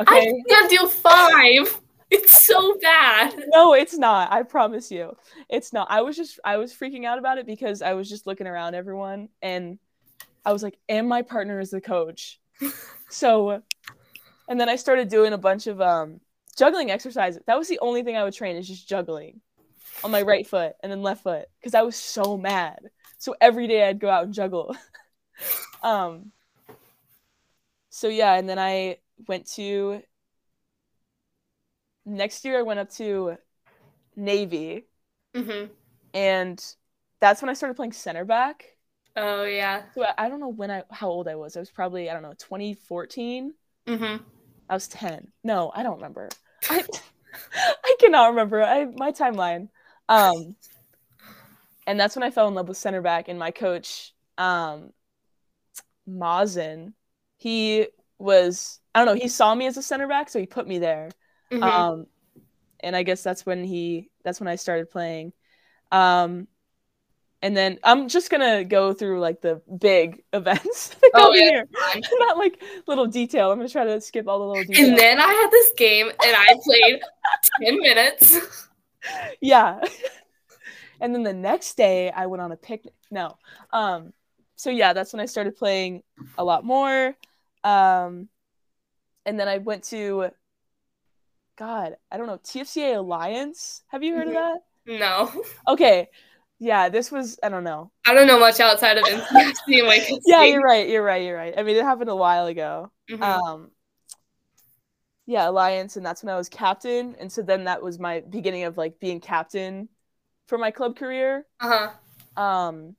[0.00, 0.16] Okay.
[0.16, 1.80] I can't do five.
[2.08, 3.34] It's so bad.
[3.48, 4.32] no, it's not.
[4.32, 5.16] I promise you.
[5.50, 5.88] It's not.
[5.90, 8.76] I was just I was freaking out about it because I was just looking around
[8.76, 9.76] everyone and
[10.44, 12.38] I was like, and my partner is the coach.
[13.08, 13.60] so
[14.48, 16.20] and then I started doing a bunch of um
[16.56, 17.42] juggling exercises.
[17.48, 19.40] That was the only thing I would train is just juggling
[20.04, 22.78] on my right foot and then left foot because I was so mad.
[23.18, 24.76] So every day I'd go out and juggle.
[25.82, 26.32] um
[27.90, 30.02] so yeah, and then I went to
[32.04, 33.36] next year I went up to
[34.16, 34.86] Navy
[35.34, 35.70] hmm
[36.14, 36.62] and
[37.20, 38.64] that's when I started playing center back.
[39.16, 39.82] Oh yeah.
[39.94, 41.56] So I, I don't know when I how old I was.
[41.56, 43.54] I was probably I don't know 2014.
[43.86, 44.16] hmm
[44.68, 45.32] I was 10.
[45.42, 46.28] No, I don't remember.
[46.68, 46.84] I
[47.54, 48.62] I cannot remember.
[48.62, 49.68] I my timeline.
[50.08, 50.56] Um
[51.86, 54.92] and that's when I fell in love with center back and my coach um
[56.08, 56.92] Mazen,
[57.36, 60.66] he was I don't know, he saw me as a center back so he put
[60.66, 61.10] me there.
[61.50, 62.06] hmm Um
[62.80, 65.32] and I guess that's when he that's when I started playing.
[65.90, 66.48] Um
[67.40, 71.50] and then I'm just gonna go through like the big events that Oh, yeah.
[71.50, 71.68] here.
[72.18, 73.50] Not like little detail.
[73.50, 74.88] I'm gonna try to skip all the little details.
[74.88, 77.00] And then I had this game and I played
[77.64, 78.38] 10 minutes.
[79.40, 79.80] yeah.
[81.00, 82.94] and then the next day I went on a picnic.
[83.10, 83.36] No.
[83.72, 84.12] Um
[84.56, 86.02] so yeah, that's when I started playing
[86.36, 87.14] a lot more.
[87.64, 88.28] Um
[89.26, 90.30] and then I went to
[91.56, 93.82] God, I don't know, TFCA Alliance.
[93.88, 94.58] Have you heard of that?
[94.86, 95.30] No.
[95.68, 96.08] Okay.
[96.60, 97.92] Yeah, this was I don't know.
[98.06, 99.22] I don't know much outside of and
[100.24, 100.88] Yeah, you're right.
[100.88, 101.22] You're right.
[101.22, 101.54] You're right.
[101.56, 102.90] I mean, it happened a while ago.
[103.10, 103.22] Mhm.
[103.22, 103.70] Um
[105.28, 108.64] yeah, Alliance and that's when I was captain and so then that was my beginning
[108.64, 109.88] of like being captain
[110.48, 111.46] for my club career.
[111.60, 111.90] uh-huh.
[112.36, 112.96] Um,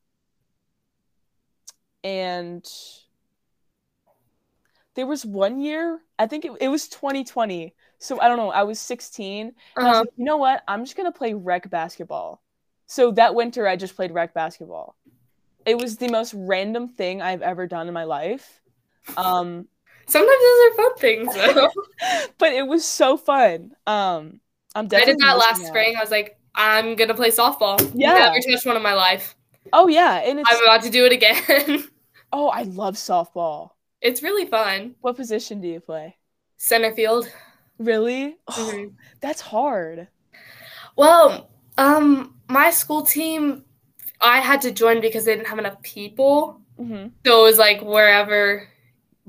[2.03, 2.65] and
[4.95, 7.73] there was one year, I think it, it was 2020.
[7.99, 9.47] So I don't know, I was 16.
[9.47, 10.01] And I was Uh-huh.
[10.01, 10.63] like, you know what?
[10.67, 12.41] I'm just going to play rec basketball.
[12.87, 14.95] So that winter, I just played rec basketball.
[15.65, 18.61] It was the most random thing I've ever done in my life.
[19.17, 19.67] Um,
[20.09, 21.69] Sometimes those are fun things though.
[22.37, 23.71] but it was so fun.
[23.85, 24.41] Um,
[24.75, 25.67] I'm I definitely did that last out.
[25.67, 25.95] spring.
[25.97, 27.79] I was like, I'm gonna play softball.
[27.93, 28.13] Yeah.
[28.13, 29.35] Never touched one in my life.
[29.71, 31.87] Oh yeah, and it's I'm about to do it again.
[32.33, 33.71] oh I love softball.
[34.01, 34.95] it's really fun.
[35.01, 36.17] What position do you play?
[36.57, 37.31] Center field.
[37.77, 38.35] Really?
[38.47, 38.93] Oh, Mhm.
[39.21, 40.07] That's hard.
[40.95, 43.63] Well, um, my school team,
[44.19, 46.61] I had to join because they didn't have enough people.
[46.77, 48.67] hmm So it was like wherever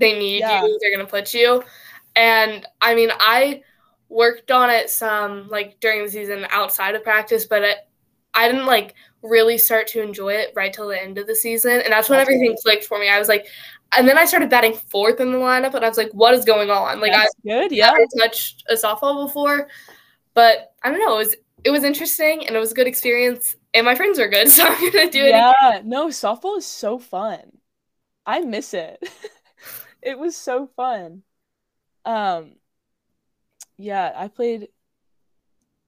[0.00, 0.64] they need Yeah.
[0.64, 1.62] you, they're gonna put you.
[2.16, 3.62] And I mean, I
[4.08, 7.76] worked on it some like during the season outside of practice, but it,
[8.34, 11.72] I didn't like really start to enjoy it right till the end of the season,
[11.80, 13.08] and that's when That's everything clicked for me.
[13.08, 13.46] I was like,
[13.96, 16.44] and then I started batting fourth in the lineup, and I was like, what is
[16.44, 17.00] going on?
[17.00, 17.72] Like I That's good.
[17.72, 17.90] Yeah.
[17.92, 19.68] never touched a softball before,
[20.34, 21.14] but I don't know.
[21.14, 24.28] It was it was interesting and it was a good experience, and my friends were
[24.28, 25.28] good, so I'm gonna do it.
[25.28, 25.52] again.
[25.62, 25.80] Yeah.
[25.84, 27.58] No, softball is so fun.
[28.26, 29.02] I miss it.
[30.02, 31.22] it was so fun.
[32.04, 32.52] Um.
[33.76, 34.68] Yeah, I played,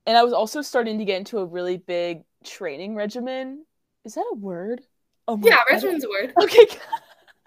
[0.07, 3.67] and I was also starting to get into a really big training regimen.
[4.05, 4.83] Is that a word?
[5.29, 6.33] Oh Yeah, regimen's a word.
[6.43, 6.67] Okay.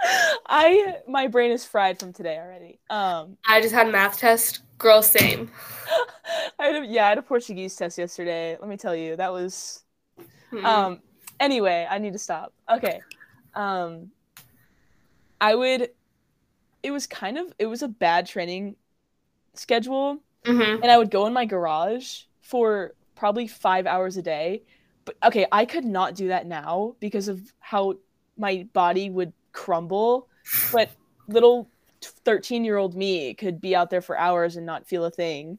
[0.48, 2.80] I my brain is fried from today already.
[2.90, 3.38] Um.
[3.48, 4.60] I just had a math test.
[4.78, 5.50] Girl, same.
[6.60, 8.58] I had a, yeah, I had a Portuguese test yesterday.
[8.60, 9.84] Let me tell you, that was
[10.52, 10.66] Hmm.
[10.66, 11.02] um
[11.40, 12.54] anyway, I need to stop.
[12.70, 13.02] Okay.
[13.56, 14.12] Um
[15.42, 15.90] I would
[16.86, 18.76] it was kind of it was a bad training
[19.56, 20.82] schedule Mhm.
[20.84, 24.64] and I would go in my garage for probably 5 hours a day.
[25.06, 27.96] But okay, I could not do that now because of how
[28.38, 30.28] my body would crumble.
[30.72, 30.92] But
[31.28, 31.70] little
[32.26, 35.58] 13-year-old me could be out there for hours and not feel a thing.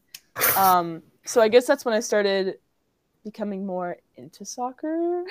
[0.56, 2.58] Um so I guess that's when I started
[3.24, 5.24] becoming more into soccer.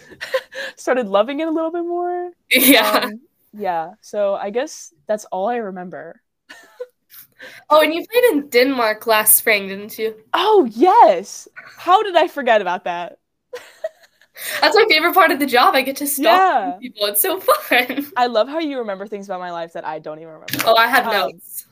[0.76, 2.30] started loving it a little bit more.
[2.50, 3.00] Yeah.
[3.04, 3.20] Um,
[3.56, 3.92] yeah.
[4.00, 6.20] So I guess that's all I remember.
[7.70, 10.14] oh, and you played in Denmark last spring, didn't you?
[10.32, 11.48] Oh yes.
[11.78, 13.18] How did I forget about that?
[14.60, 15.74] That's my favorite part of the job.
[15.74, 16.78] I get to stalk Yeah.
[16.80, 17.06] people.
[17.06, 18.06] It's so fun.
[18.16, 20.58] I love how you remember things about my life that I don't even remember.
[20.66, 21.66] Oh, I have Um, notes.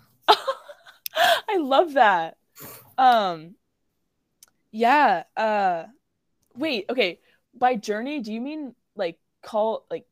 [1.49, 2.37] I love that.
[2.99, 3.55] Um
[4.71, 5.85] yeah, uh
[6.57, 7.21] wait, okay.
[7.55, 10.07] By journey, do you mean like call like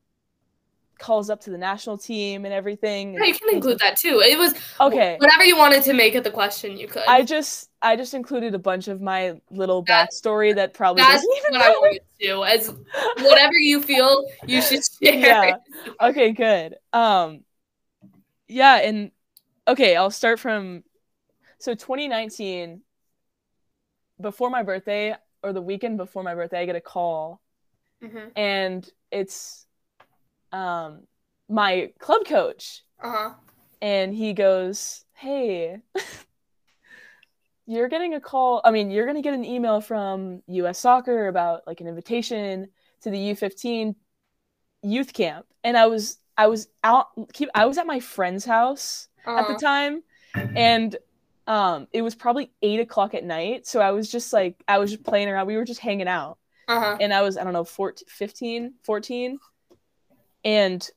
[1.01, 3.15] calls up to the national team and everything?
[3.15, 4.21] Yeah, you can include that too.
[4.25, 5.17] It was Okay.
[5.19, 6.77] whatever you wanted to make it the question.
[6.77, 7.03] You could.
[7.09, 11.25] I just I just included a bunch of my little That- backstory that probably That's
[11.51, 12.45] what I wanted to do.
[12.45, 12.73] As
[13.23, 15.15] whatever you feel, you should share.
[15.19, 15.57] Yeah.
[16.01, 16.77] okay, good.
[16.93, 17.45] Um
[18.47, 19.11] yeah, and
[19.67, 20.85] okay, I'll start from
[21.59, 22.83] so 2019
[24.21, 27.41] before my birthday or the weekend before my birthday, I get a call
[28.03, 28.33] Mhm.
[28.37, 29.67] and it's
[30.53, 31.07] um
[31.49, 33.35] my club coach Uh huh.
[33.81, 35.79] and he goes, "Hey,
[37.67, 38.61] you're getting a call.
[38.65, 42.69] I mean, you're going to get an email from US Soccer about like an invitation
[43.03, 43.97] to the U15
[44.83, 49.09] youth camp." And I was I was out keep I was at my friend's house
[49.37, 49.61] at the Uh-huh.
[49.61, 50.03] time
[50.57, 50.97] and
[51.49, 54.91] um it was probably eight o'clock at night so i was just like i was
[54.93, 56.97] just playing around we were just hanging out Uh-huh.
[57.01, 59.39] and i was i don't know 14 15 14
[60.45, 60.89] and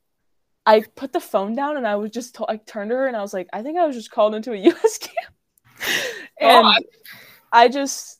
[0.66, 3.16] i put the phone down and i was just t- I turned to her and
[3.18, 5.34] i was like i think i was just called into a us camp.
[6.40, 6.74] And Oh,
[7.52, 8.20] i just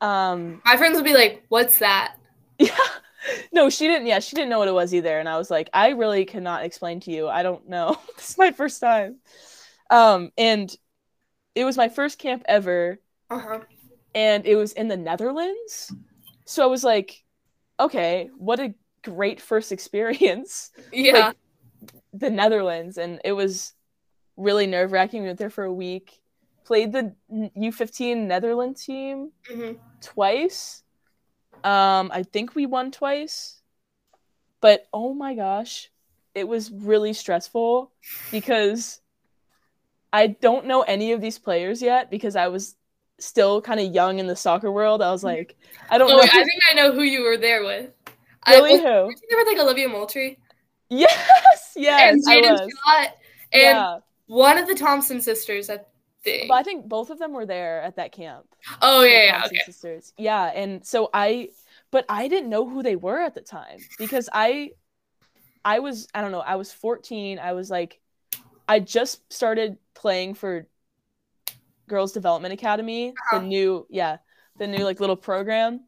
[0.00, 2.16] um My friends would be like, "What's that?"
[2.58, 2.76] yeah.
[3.52, 5.18] No she didn't yeah she didn't know what it was either.
[5.18, 7.28] And i was like i really cannot explain to you.
[7.28, 7.96] I don't know.
[8.16, 9.16] This is my first time.
[9.90, 10.74] Um and
[11.54, 13.00] it was my first camp ever.
[13.30, 13.60] Uh huh.
[14.14, 15.92] and it was in the netherlands.
[16.44, 17.22] So i was like
[17.80, 21.28] okay what a great first experience Yeah.
[21.28, 21.36] Like,
[22.12, 23.74] the netherlands and it was
[24.36, 26.20] really nerve-wracking we went there for a week
[26.64, 29.78] played the u15 netherlands team Mhm.
[30.00, 30.82] twice.
[31.62, 33.60] Um, I think we won twice.
[34.60, 35.90] But oh my gosh,
[36.34, 37.92] it was really stressful
[38.30, 39.00] because
[40.12, 42.76] I don't know any of these players yet because I was
[43.18, 45.02] still kind of young in the soccer world.
[45.02, 45.56] I was like,
[45.90, 46.22] I don't Oh, know.
[46.22, 47.90] I think I know who you were there with.
[48.48, 48.84] Really I, who?
[49.06, 50.38] were you like Olivia Moultrie
[50.90, 52.56] Yes, yes, and Jaden.
[52.70, 53.16] Scott
[53.52, 55.70] and yeah, one of the Thompson sisters.
[55.70, 55.80] I
[56.22, 56.48] think.
[56.48, 58.44] but I think both of them were there at that camp.
[58.82, 59.58] oh yeah, yeah, okay.
[59.66, 60.12] sisters.
[60.18, 61.48] Yeah, and so I
[61.90, 64.70] but I didn't know who they were at the time because I
[65.64, 67.38] I was I don't know, I was 14.
[67.38, 68.00] I was like
[68.68, 70.66] I just started playing for
[71.88, 73.38] Girls Development Academy, Uh-huh.
[73.40, 74.18] the new yeah,
[74.58, 75.80] the new like little program.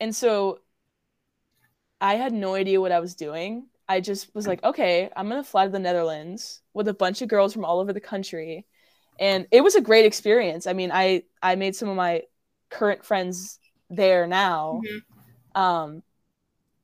[0.00, 0.60] And so
[2.00, 3.66] I had no idea what I was doing.
[3.88, 7.22] I just was like, okay, I'm going to fly to the Netherlands with a bunch
[7.22, 8.66] of girls from all over the country.
[9.18, 10.66] And it was a great experience.
[10.66, 12.22] I mean, I I made some of my
[12.68, 14.82] current friends there now.
[14.84, 15.60] Mhm.
[15.60, 16.02] Um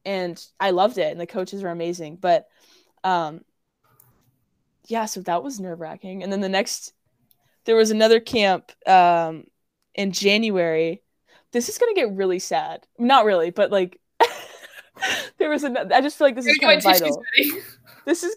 [0.05, 2.49] and I loved it and the coaches were amazing, but
[3.05, 3.45] um
[4.87, 6.23] yeah, so that was nerve-wracking.
[6.23, 6.93] And then the next
[7.65, 9.45] there was another camp um
[9.95, 11.03] in January.
[11.51, 12.87] This is going to get really sad.
[12.99, 14.01] Not really, but like
[15.39, 17.23] there was another I just feel like this is kind of vital.
[18.05, 18.35] This is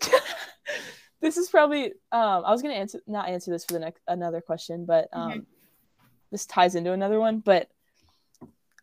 [1.21, 4.41] this is probably um i was gonna answer not answer this for the next another
[4.41, 5.45] question but um Mhm.
[6.31, 7.67] this ties into another one but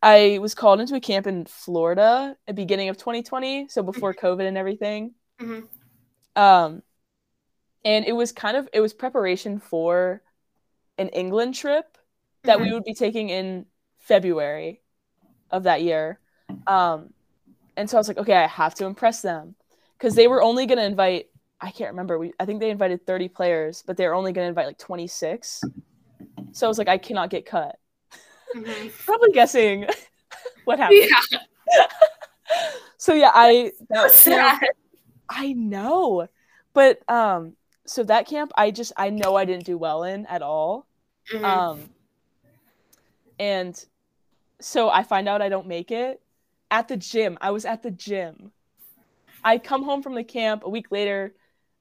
[0.03, 4.49] i was called into a camp in florida at beginning of 2020 so before covid
[4.49, 5.15] and everything.
[5.41, 5.69] Mhm.
[6.35, 6.83] um
[7.85, 10.23] and it was kind of it was preparation for
[10.99, 11.97] an england trip
[12.43, 13.67] that we would be taking in
[13.99, 14.83] february
[15.53, 16.19] of that year.
[16.67, 17.13] Um
[17.77, 19.55] and so i was like okay i have to impress them
[19.99, 21.27] because they were only going to invite
[21.61, 24.45] i can't remember we i think they invited 30 players but they were only going
[24.45, 25.63] to invite like 26
[26.53, 27.77] so i was like i cannot get cut
[28.55, 28.93] Mhm.
[29.07, 29.87] probably guessing
[30.65, 31.87] what happened Yeah,
[32.99, 34.69] so yeah i that camp- sad.
[35.31, 36.29] I know.
[36.75, 37.57] But um
[37.87, 40.87] so that camp I just I know I didn't do well in at all.
[41.33, 41.45] Mhm.
[41.45, 41.89] Um
[43.39, 43.83] and
[44.61, 46.21] so I find out I don't make it
[46.73, 47.39] at the gym.
[47.41, 48.51] I was at the gym.
[49.45, 51.35] I come home from the camp a week later.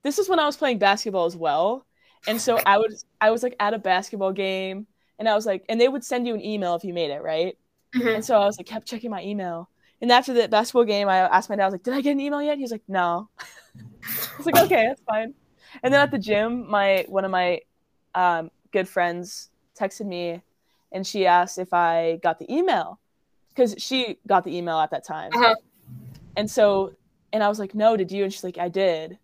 [0.03, 1.85] This is when I was playing basketball as well.
[2.27, 4.85] And so I was I was like at a basketball game
[5.17, 7.23] and I was like and they would send you an email if you made it,
[7.23, 7.57] right?
[7.95, 8.15] Mhm.
[8.15, 9.69] And so I was like, kept checking my email.
[10.01, 12.11] And after the basketball game, I asked my dad, I was like, did I get
[12.11, 12.57] an email yet?
[12.57, 13.29] He was like, no.
[13.79, 15.33] I was like, okay, that's fine.
[15.83, 17.61] And then at the gym, my one of my
[18.13, 19.49] um, good friends
[19.79, 20.41] texted me
[20.91, 22.99] and she asked if I got the email
[23.53, 25.31] because she got the email at that time.
[25.33, 25.55] Uh-huh.
[26.37, 26.93] And so,
[27.33, 28.23] and I was like, no, did you?
[28.23, 29.17] And she's like, I did.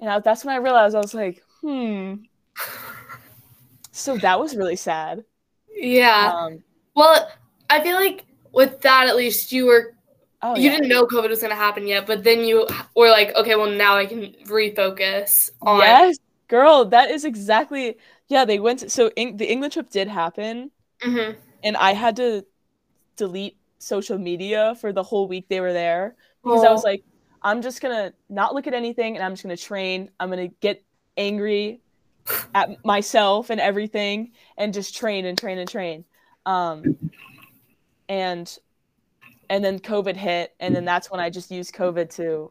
[0.00, 2.14] And I, that's when I realized I was like, hmm.
[3.92, 5.24] So that was really sad.
[5.70, 6.32] Yeah.
[6.34, 6.62] Um,
[6.94, 7.30] Well,
[7.70, 9.96] I feel like with that, at least you were
[10.42, 10.72] Oh, you yeah.
[10.72, 13.70] didn't know COVID was going to happen yet, but then you were like, okay, well
[13.70, 15.80] now I can refocus on.
[15.80, 17.96] Yes, girl, that is exactly.
[18.28, 18.80] Yeah, they went.
[18.80, 20.70] To, so in, the England trip did happen,
[21.02, 21.38] mm-hmm.
[21.64, 22.44] and I had to
[23.16, 26.68] delete social media for the whole week they were there because oh.
[26.68, 27.04] I was like,
[27.42, 30.10] I'm just gonna not look at anything, and I'm just gonna train.
[30.18, 30.82] I'm gonna get
[31.16, 31.80] angry
[32.54, 36.04] at myself and everything, and just train and train and train.
[36.44, 37.10] Um,
[38.08, 38.58] and
[39.48, 42.50] and then COVID hit, and then that's when I just used COVID to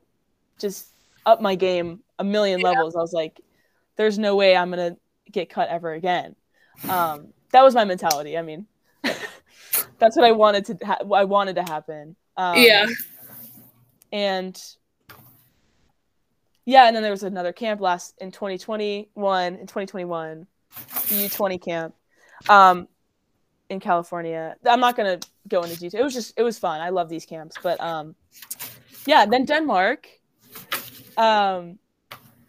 [0.60, 0.88] just
[1.26, 2.70] up my game a million yeah.
[2.70, 2.96] levels.
[2.96, 3.42] I was like,
[3.98, 4.98] "There's no way I'm gonna
[5.32, 6.36] get cut ever again."
[6.90, 8.38] Um, that was my mentality.
[8.38, 8.68] I mean,
[10.00, 10.86] that's what I wanted to.
[10.86, 12.16] Ha- I wanted to happen.
[12.38, 12.86] Um, yeah.
[14.12, 14.62] And
[16.66, 21.96] yeah, and then there was another camp last in 2021 in 2021, the U20 camp.
[22.50, 22.88] Um,
[23.70, 24.56] in California.
[24.66, 26.02] I'm not gonna go into detail.
[26.02, 26.82] It was just it was fun.
[26.82, 28.16] I love these camps, but um,
[29.06, 29.26] yeah.
[29.26, 30.08] Then Denmark.
[31.18, 31.80] Um,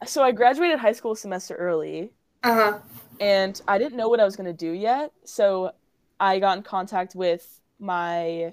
[0.05, 2.13] so I graduated high school semester early.
[2.43, 2.79] Uh huh.
[3.21, 5.73] And I didn't know what I was gonna do yet, so
[6.19, 8.53] I got in contact with my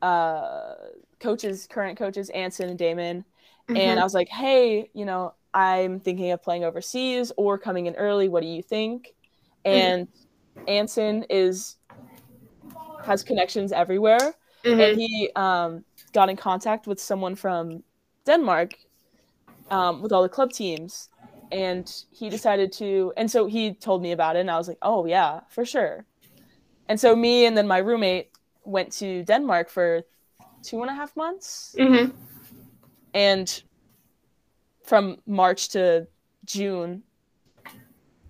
[0.00, 0.74] uh
[1.20, 3.24] coaches, current coaches, Anson and Damon,
[3.68, 3.76] mm-hmm.
[3.76, 7.94] and I was like, hey, you know, I'm thinking of playing overseas or coming in
[7.94, 8.28] early.
[8.28, 9.14] What do you think?
[9.64, 9.76] Mm-hmm.
[9.78, 10.22] And mm-hmm
[10.68, 11.76] Anson is
[13.04, 14.80] has connections everywhere, mm-hmm.
[14.80, 17.82] and he um, got in contact with someone from
[18.24, 18.74] Denmark
[19.70, 21.08] um, with all the club teams,
[21.50, 23.12] and he decided to.
[23.16, 26.04] And so he told me about it, and I was like, "Oh yeah, for sure."
[26.88, 28.30] And so me and then my roommate
[28.64, 30.02] went to Denmark for
[30.62, 32.12] two and a half months, mm-hmm.
[33.14, 33.62] and
[34.84, 36.06] from March to
[36.44, 37.02] June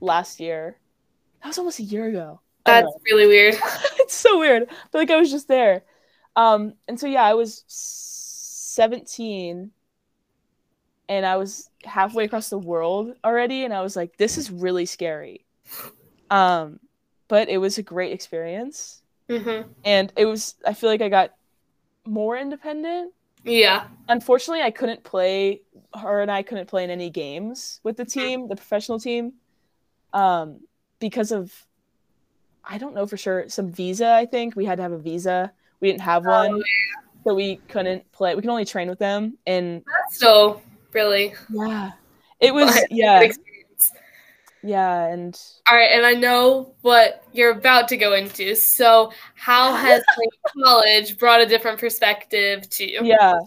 [0.01, 0.79] last year
[1.43, 2.41] that was almost a year ago.
[2.65, 3.55] That's really weird.
[3.99, 4.69] it's so weird.
[4.91, 5.83] But like I was just there.
[6.37, 9.71] Um, and so yeah, I was 17
[11.09, 14.87] and I was halfway across the world already and I was like, this is really
[14.87, 15.45] scary.
[16.31, 16.79] Um,
[17.33, 19.01] but it was a great experience.
[19.31, 19.67] Mm-hmm.
[19.87, 21.33] And it was I feel like I got
[22.05, 23.15] more independent.
[23.43, 23.87] Yeah.
[24.07, 25.63] Unfortunately, I couldn't play
[25.99, 29.33] her and I couldn't play in any games with the team, the professional team.
[30.13, 30.61] Um,
[30.99, 31.51] because of
[32.63, 34.13] I don't know for sure some visa.
[34.13, 35.55] I think we had to have a visa.
[35.81, 37.23] We didn't have one, oh, yeah.
[37.25, 38.35] so we couldn't play.
[38.35, 40.61] We can only train with them, and that's still
[40.93, 41.93] really yeah.
[42.41, 43.27] It was yeah.
[44.63, 48.55] Yeah, and all right, and I know what you're about to go into.
[48.55, 50.03] So, how has
[50.65, 53.01] college brought a different perspective to you?
[53.03, 53.41] Yeah.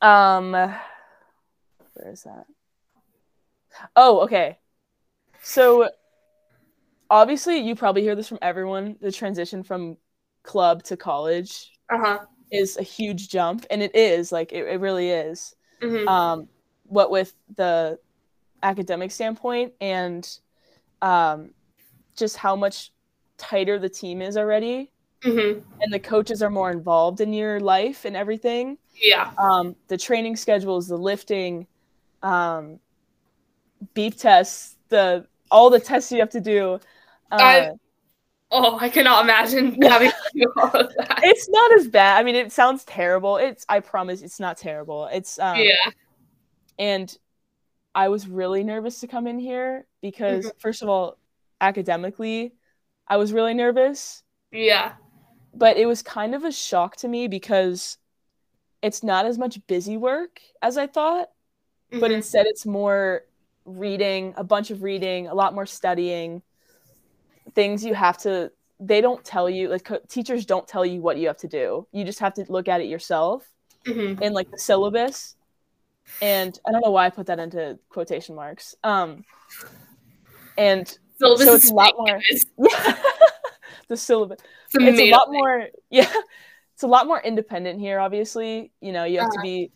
[0.00, 2.46] Um, where is that?
[3.96, 4.58] Oh, okay.
[5.42, 5.88] So
[7.10, 9.96] obviously you probably hear this from everyone, the transition from
[10.42, 12.20] club to college uh-huh.
[12.50, 13.66] is a huge jump.
[13.70, 15.54] And it is, like it, it really is.
[15.82, 16.08] Mm-hmm.
[16.08, 16.48] Um,
[16.84, 17.98] what with the
[18.62, 20.38] academic standpoint and
[21.02, 21.50] um,
[22.16, 22.92] just how much
[23.36, 24.90] tighter the team is already.
[25.22, 25.60] Mm-hmm.
[25.80, 28.78] And the coaches are more involved in your life and everything.
[28.94, 29.32] Yeah.
[29.38, 31.66] Um, the training schedules, the lifting,
[32.22, 32.78] um,
[33.94, 36.74] beep tests, the all the tests you have to do.
[37.32, 37.70] Uh, I,
[38.50, 41.20] oh, I cannot imagine having to do all of that.
[41.22, 42.18] It's not as bad.
[42.18, 43.38] I mean, it sounds terrible.
[43.38, 45.06] It's I promise it's not terrible.
[45.06, 45.90] It's um, yeah.
[46.78, 47.16] And
[47.98, 50.58] I was really nervous to come in here because mm-hmm.
[50.60, 51.18] first of all,
[51.60, 52.54] academically,
[53.08, 54.22] I was really nervous.
[54.52, 54.92] Yeah.
[55.52, 57.98] But it was kind of a shock to me because
[58.82, 61.30] it's not as much busy work as I thought,
[61.90, 61.98] mm-hmm.
[61.98, 63.24] but instead it's more
[63.64, 66.42] reading, a bunch of reading, a lot more studying,
[67.56, 71.16] things you have to they don't tell you like co- teachers don't tell you what
[71.16, 71.84] you have to do.
[71.90, 73.44] You just have to look at it yourself
[73.84, 74.22] mm-hmm.
[74.22, 75.34] in like the syllabus.
[76.20, 78.74] And I don't know why I put that into quotation marks.
[78.84, 79.24] Um
[80.56, 82.20] and syllabus so it's a lot more
[83.88, 84.38] the syllabus.
[84.74, 86.12] It's, it's a lot more yeah.
[86.74, 88.70] It's a lot more independent here, obviously.
[88.80, 89.36] You know, you have uh-huh.
[89.38, 89.72] to be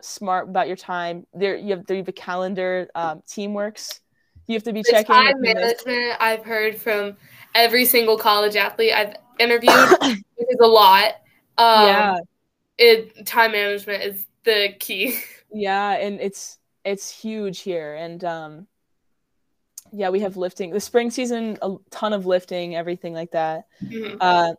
[0.00, 1.26] smart about your time.
[1.34, 2.88] There, you have, there you have a calendar.
[2.94, 4.00] Um, teamworks.
[4.46, 5.14] You have to be checking.
[5.14, 6.16] Time management.
[6.20, 7.16] I've heard from
[7.54, 11.16] every single college athlete I've interviewed, which is a lot.
[11.58, 12.18] Um, yeah.
[12.78, 15.20] It time management is the key.
[15.50, 18.66] Yeah, and it's it's huge here, and um,
[19.92, 20.70] yeah, we have lifting.
[20.70, 23.66] The spring season, a ton of lifting, everything like that.
[23.82, 24.16] Mm-hmm.
[24.20, 24.52] Uh,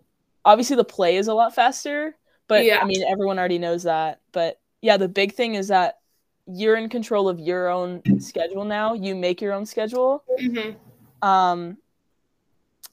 [0.45, 2.15] obviously the play is a lot faster,
[2.47, 2.79] but yeah.
[2.81, 4.21] I mean everyone already knows that.
[4.31, 5.99] But yeah, the big thing is that
[6.47, 8.93] you're in control of your own schedule now.
[8.93, 10.23] You make your own schedule.
[10.39, 11.27] Mm-hmm.
[11.27, 11.77] Um,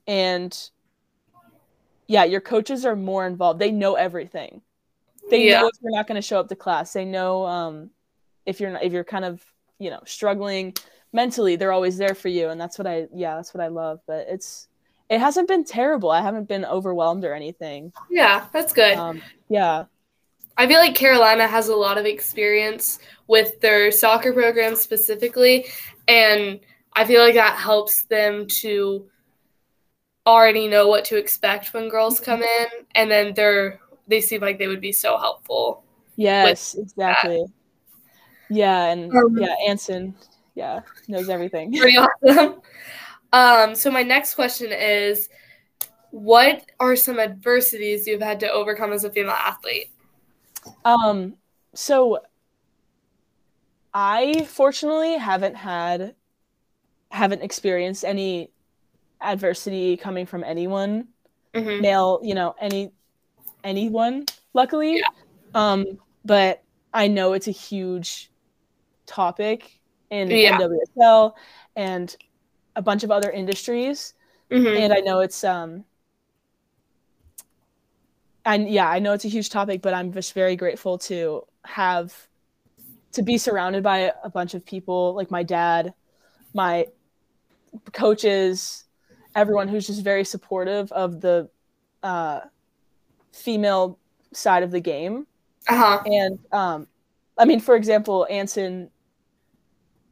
[0.06, 0.70] and
[2.06, 3.58] yeah, your coaches are more involved.
[3.58, 4.62] They know everything.
[5.30, 5.60] They Yeah.
[5.60, 6.92] know if you're not going to show up to class.
[6.92, 7.90] They know um,
[8.44, 9.44] if you're not, if you're kind of
[9.78, 10.74] you know struggling
[11.12, 11.56] mentally.
[11.56, 14.00] They're always there for you, and that's what I yeah that's what I love.
[14.06, 14.68] But it's
[15.08, 16.10] it hasn't been terrible.
[16.10, 17.92] I haven't been overwhelmed or anything.
[18.10, 18.96] Yeah, that's good.
[18.96, 19.84] Um, yeah,
[20.56, 25.66] I feel like Carolina has a lot of experience with their soccer program specifically,
[26.08, 26.60] and
[26.94, 29.08] I feel like that helps them to
[30.26, 34.58] already know what to expect when girls come in, and then they're they seem like
[34.58, 35.84] they would be so helpful.
[36.16, 37.44] yes, exactly.
[38.48, 40.14] Yeah, and Um, yeah, Anson,
[40.54, 41.72] yeah, knows everything.
[41.78, 42.60] Pretty awesome.
[43.32, 45.28] Um, so my next question is,
[46.10, 49.90] what are some adversities you've had to overcome as a female athlete?
[50.84, 51.36] Um,
[51.74, 52.20] so
[53.94, 56.14] I fortunately haven't had
[57.10, 58.52] haven't experienced any
[59.20, 61.08] adversity coming from anyone,
[61.54, 62.92] hmm male, you know, any
[63.66, 64.96] anyone, luckily.
[64.96, 65.08] Yeah.
[65.54, 65.84] Um,
[66.24, 66.62] but
[66.92, 68.30] I know it's a huge
[69.06, 70.58] topic in Yeah.
[70.58, 71.36] NWSL
[71.76, 72.16] and
[72.76, 74.14] a bunch of other industries
[74.50, 75.84] hmm and I know it's um
[78.44, 82.14] and yeah, I know it's a huge topic, but I'm just very grateful to have
[83.12, 85.94] to be surrounded by a bunch of people like my dad,
[86.54, 86.86] my
[87.92, 88.84] coaches,
[89.34, 91.50] everyone who's just very supportive of the
[92.02, 92.40] uh,
[93.36, 93.98] female
[94.32, 95.26] side of the game.
[95.68, 96.02] Uh huh.
[96.06, 96.86] And um,
[97.38, 98.90] I mean, for example, Anson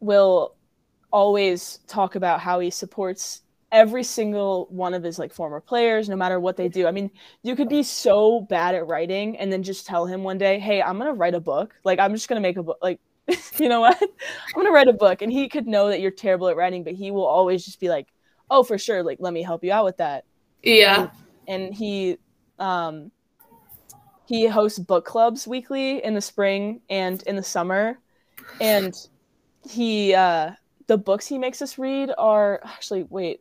[0.01, 0.55] will
[1.13, 6.17] always talk about how he supports every single one of his like former players, no
[6.17, 6.87] matter what they do.
[6.87, 7.11] I mean,
[7.43, 10.83] you could be so bad at writing and then just tell him one day, "Hey,
[10.83, 11.75] I'm gonna write a book.
[11.85, 12.79] Like, I'm just gonna make a book.
[12.83, 13.01] Like,
[13.59, 14.01] you know what?
[14.01, 14.09] I'm
[14.55, 17.11] gonna write a book." And he could know that you're terrible at writing, but he
[17.11, 18.09] will always just be like,
[18.51, 19.03] "Oh, for sure.
[19.03, 20.25] Like, let me help you out with that."
[20.63, 21.11] Yeah.
[21.47, 22.17] and he
[22.59, 23.11] um
[24.27, 27.99] he hosts book clubs weekly in the spring and in the summer
[28.61, 28.95] and
[29.69, 30.51] he uh
[30.87, 33.41] the books he makes us read are actually wait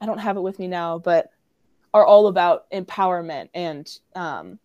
[0.00, 1.30] i don't have it with me now but
[1.92, 4.58] are all about empowerment and um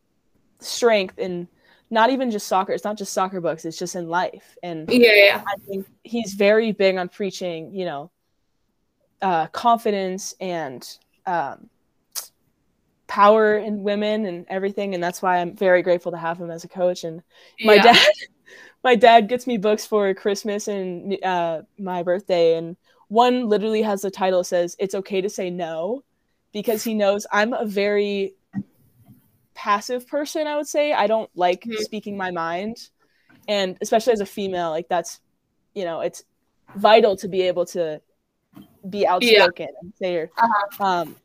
[0.60, 1.48] strength and
[1.92, 5.14] not even just soccer it's not just soccer books it's just in life and Yeah.
[5.16, 5.44] Yeah.
[5.48, 8.12] I think he's very big on preaching, you know,
[9.22, 10.88] uh, confidence and
[11.26, 11.70] um,
[13.10, 16.64] power in women and everything, and that's why I'm very grateful to have him as
[16.64, 17.04] a coach.
[17.04, 17.22] And
[17.62, 17.84] my Yeah.
[17.84, 18.08] dad,
[18.84, 22.78] my dad gets me books for Christmas and uh, my birthday, and
[23.10, 26.04] one literally has the title says "It's okay to say no,"
[26.54, 28.36] because he knows I'm a very
[29.56, 30.48] passive person.
[30.48, 31.84] I would say I don't like Mhm.
[31.84, 32.78] speaking my mind,
[33.48, 35.20] and especially as a female, like that's
[35.74, 36.24] you know it's
[36.76, 38.02] vital to be able to
[38.88, 40.86] be outspoken and say your Uh-huh.
[40.86, 41.16] um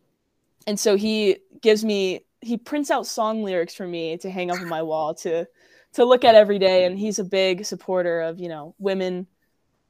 [0.67, 4.61] and so he gives me he prints out song lyrics for me to hang up
[4.61, 5.47] on my wall to
[5.95, 9.27] to look at every day and he's a big supporter of you know women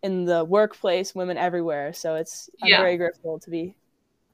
[0.02, 2.80] in the workplace women everywhere so it's i'm Yeah.
[2.80, 3.74] very grateful to be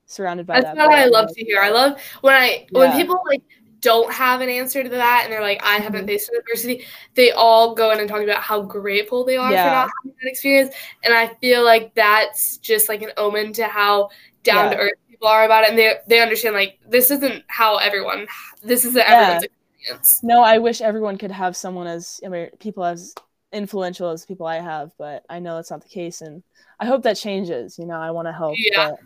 [0.07, 0.75] surrounded by that.
[0.75, 1.61] That's that what I love to hear.
[1.61, 3.43] I love when I when people like
[3.79, 6.09] don't have an answer to that and they're like, I haven't Mhm.
[6.09, 6.85] faced adversity,
[7.15, 9.65] they all go in and talk about how grateful they are Yeah.
[9.65, 10.75] for not having that experience.
[11.03, 14.11] And I feel like that's just like an omen to how
[14.43, 17.77] down to earth people are about it and they they understand like this isn't how
[17.77, 18.27] everyone
[18.63, 19.13] this isn't Yeah.
[19.21, 20.21] everyone's experience.
[20.23, 23.15] no i wish everyone could have someone as i mean people as
[23.53, 26.43] influential as people i have but i know that's not the case and
[26.79, 28.91] i hope that changes you know i want to help Yeah.
[28.91, 29.01] but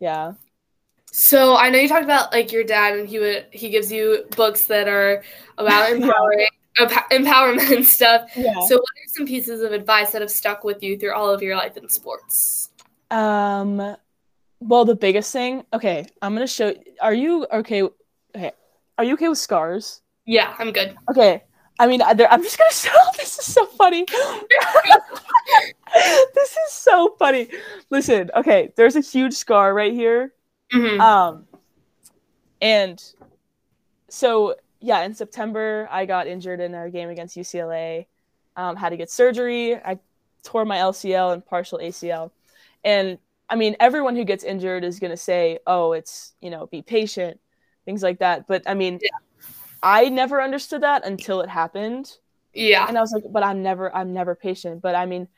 [0.00, 0.32] yeah
[1.12, 4.24] So I know you talked about like your dad and he would he gives you
[4.36, 5.22] books that are
[5.58, 6.46] about empowering
[7.10, 8.30] empowerment and stuff.
[8.36, 11.30] yeah So, what are some pieces of advice that have stuck with you through all
[11.30, 12.70] of your life in sports?
[13.12, 13.96] Um,
[14.64, 15.64] well, the biggest thing.
[15.72, 16.74] Okay, I'm gonna show.
[17.00, 17.82] Are you okay?
[18.34, 18.52] Okay,
[18.98, 20.00] are you okay with scars?
[20.26, 20.96] Yeah, I'm good.
[21.10, 21.42] Okay.
[21.78, 22.96] I mean, I'm just gonna show.
[23.16, 24.06] This is so funny.
[26.34, 27.48] this is so funny.
[27.90, 28.72] Listen, okay.
[28.76, 30.32] There's a huge scar right here.
[30.72, 31.46] hmm Um,
[32.62, 33.02] and
[34.08, 38.06] so yeah, in September I got injured in our game against UCLA.
[38.56, 39.74] Um, had to get surgery.
[39.74, 39.98] I
[40.44, 42.30] tore my LCL and partial ACL,
[42.84, 43.18] and
[43.48, 47.40] I mean everyone who gets injured is gonna say, "Oh, it's you know, be patient,"
[47.84, 48.46] things like that.
[48.46, 49.08] But I mean, Yeah.
[49.82, 52.10] I never understood that until it happened,
[52.54, 55.28] yeah, and I was like, "But I'm never, I'm never patient." But I mean,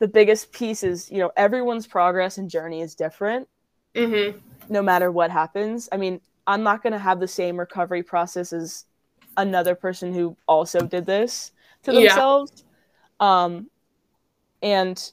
[0.00, 3.48] the biggest piece is you know everyone's progress and journey is different
[3.94, 5.88] hmm no matter what happens.
[5.92, 8.84] I mean, I'm not going to have the same recovery process as
[9.36, 11.52] another person who also did this
[11.84, 12.52] to themselves.
[12.60, 12.64] Yeah.
[12.64, 12.64] themselves.
[13.20, 13.70] Um,
[14.62, 15.12] and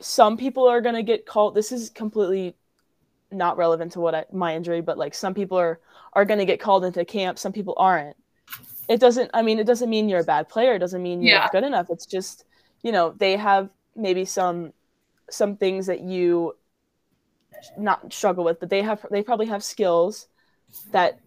[0.00, 2.54] some people are going to get called, this is completely
[3.30, 5.80] not relevant to what I, my injury, but like some people are
[6.14, 8.16] are going to get called into camp, some people aren't.
[8.88, 9.30] It doesn't.
[9.34, 10.74] I mean, it doesn't mean you're a bad player.
[10.74, 11.48] It doesn't mean you're yeah.
[11.52, 11.90] good enough.
[11.90, 12.44] It's just
[12.82, 14.72] you know they have maybe some
[15.28, 16.56] some things that you
[17.76, 20.28] not struggle with, but they have they probably have skills
[20.92, 21.20] that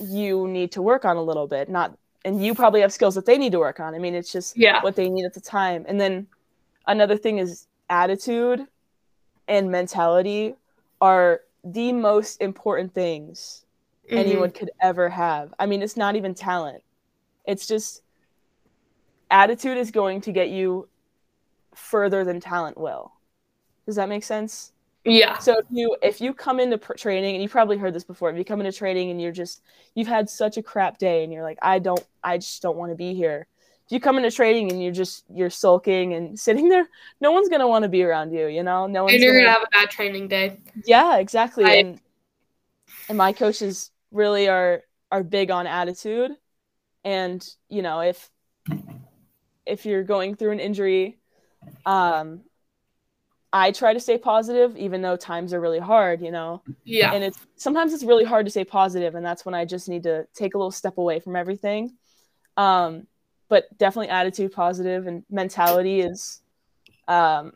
[0.00, 1.68] you need to work on a little bit.
[1.68, 3.94] Not and you probably have skills that they need to work on.
[3.94, 4.82] I mean, it's just yeah.
[4.82, 5.84] what they need at the time.
[5.86, 6.26] And then
[6.86, 8.66] another thing is attitude
[9.46, 10.54] and mentality
[11.00, 13.64] are the most important things
[14.06, 14.18] mm-hmm.
[14.18, 15.54] anyone could ever have.
[15.58, 16.82] I mean, it's not even talent.
[17.46, 18.02] It's just
[19.30, 20.88] attitude is going to get you
[21.74, 23.12] further than talent will.
[23.86, 24.72] Does that make sense?
[25.04, 25.38] Yeah.
[25.38, 28.30] So if you if you come into pr- training and you probably heard this before,
[28.30, 29.62] if you come into training and you're just
[29.94, 32.92] you've had such a crap day and you're like I don't I just don't want
[32.92, 33.46] to be here.
[33.88, 36.86] If you come into training and you're just you're sulking and sitting there,
[37.22, 38.46] no one's gonna want to be around you.
[38.46, 39.14] You know, no one's.
[39.14, 40.58] And you're gonna, gonna have a bad training day.
[40.84, 41.64] Yeah, exactly.
[41.64, 41.74] I...
[41.76, 42.00] And
[43.08, 46.32] and my coaches really are are big on attitude,
[47.02, 48.30] and you know if
[49.64, 51.18] if you're going through an injury,
[51.86, 52.42] um,
[53.52, 56.62] I try to stay positive, even though times are really hard, you know.
[56.84, 57.12] Yeah.
[57.12, 60.02] And it's sometimes it's really hard to stay positive, and that's when I just need
[60.02, 61.96] to take a little step away from everything.
[62.56, 63.06] Um,
[63.48, 66.40] but definitely attitude positive and mentality is
[67.06, 67.52] um,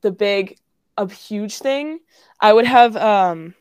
[0.00, 0.58] the big,
[0.96, 2.00] a huge thing.
[2.40, 3.54] I would have um,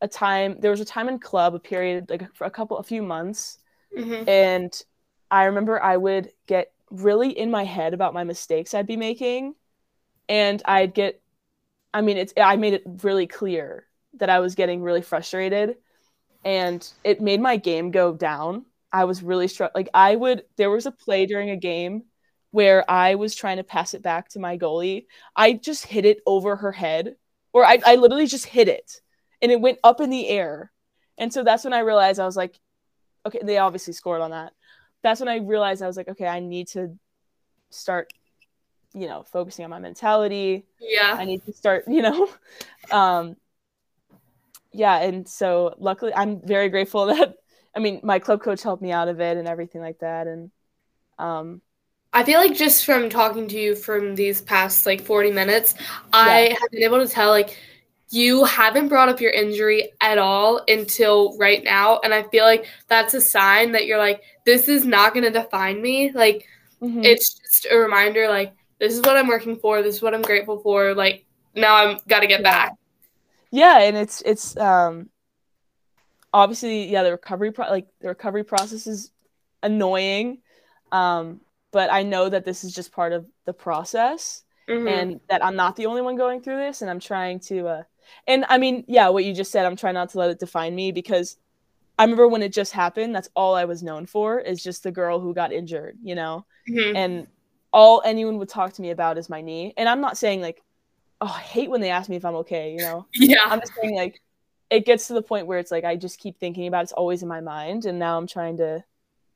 [0.00, 0.56] a time.
[0.60, 3.58] There was a time in club, a period like for a couple, a few months,
[3.96, 4.28] mm-hmm.
[4.28, 4.82] and
[5.30, 9.54] I remember I would get really in my head about my mistakes I'd be making.
[10.28, 11.20] And I'd get,
[11.92, 15.76] I mean, it's, I made it really clear that I was getting really frustrated
[16.44, 18.66] and it made my game go down.
[18.92, 19.72] I was really struck.
[19.74, 22.04] Like, I would, there was a play during a game
[22.50, 25.06] where I was trying to pass it back to my goalie.
[25.34, 27.16] I just hit it over her head,
[27.52, 29.00] or I, I literally just hit it
[29.40, 30.70] and it went up in the air.
[31.18, 32.58] And so that's when I realized I was like,
[33.24, 34.52] okay, they obviously scored on that
[35.02, 36.96] that's when I realized I was like, okay, I need to
[37.70, 38.12] start,
[38.94, 40.64] you know, focusing on my mentality.
[40.80, 41.16] Yeah.
[41.18, 42.28] I need to start, you know,
[42.90, 43.36] um,
[44.72, 45.02] yeah.
[45.02, 47.34] And so luckily I'm very grateful that,
[47.74, 50.26] I mean, my club coach helped me out of it and everything like that.
[50.26, 50.50] And,
[51.18, 51.62] um,
[52.12, 55.88] I feel like just from talking to you from these past like 40 minutes, yeah.
[56.12, 57.56] I have been able to tell like
[58.12, 61.98] you haven't brought up your injury at all until right now.
[62.04, 65.30] And I feel like that's a sign that you're like, this is not going to
[65.30, 66.12] define me.
[66.12, 66.46] Like,
[66.82, 67.02] mm-hmm.
[67.02, 69.80] it's just a reminder, like, this is what I'm working for.
[69.80, 70.94] This is what I'm grateful for.
[70.94, 72.74] Like, now I'm got to get back.
[73.50, 73.78] Yeah.
[73.80, 75.08] And it's, it's, um,
[76.32, 79.10] obviously, yeah, the recovery, pro- like, the recovery process is
[79.62, 80.38] annoying.
[80.90, 84.44] Um, but I know that this is just part of the process.
[84.68, 84.88] Mm-hmm.
[84.88, 87.82] and that I'm not the only one going through this, and I'm trying to uh,
[88.26, 90.74] and I mean, yeah, what you just said, I'm trying not to let it define
[90.74, 91.36] me because
[91.98, 94.92] I remember when it just happened, that's all I was known for is just the
[94.92, 96.46] girl who got injured, you know?
[96.68, 96.96] Mm-hmm.
[96.96, 97.26] And
[97.72, 99.72] all anyone would talk to me about is my knee.
[99.76, 100.62] And I'm not saying like,
[101.20, 103.06] oh, I hate when they ask me if I'm okay, you know?
[103.14, 103.44] Yeah.
[103.44, 104.20] I'm just saying like,
[104.72, 106.84] it gets to the point where it's like, I just keep thinking about it.
[106.84, 107.84] It's always in my mind.
[107.84, 108.82] And now I'm trying to,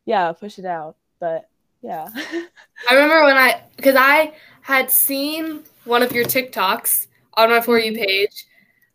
[0.07, 0.97] yeah, push it out.
[1.21, 1.49] But
[1.83, 2.09] yeah.
[2.91, 4.33] I remember when I, because I
[4.63, 8.03] had seen one of your TikToks on my For You mm-hmm.
[8.03, 8.47] page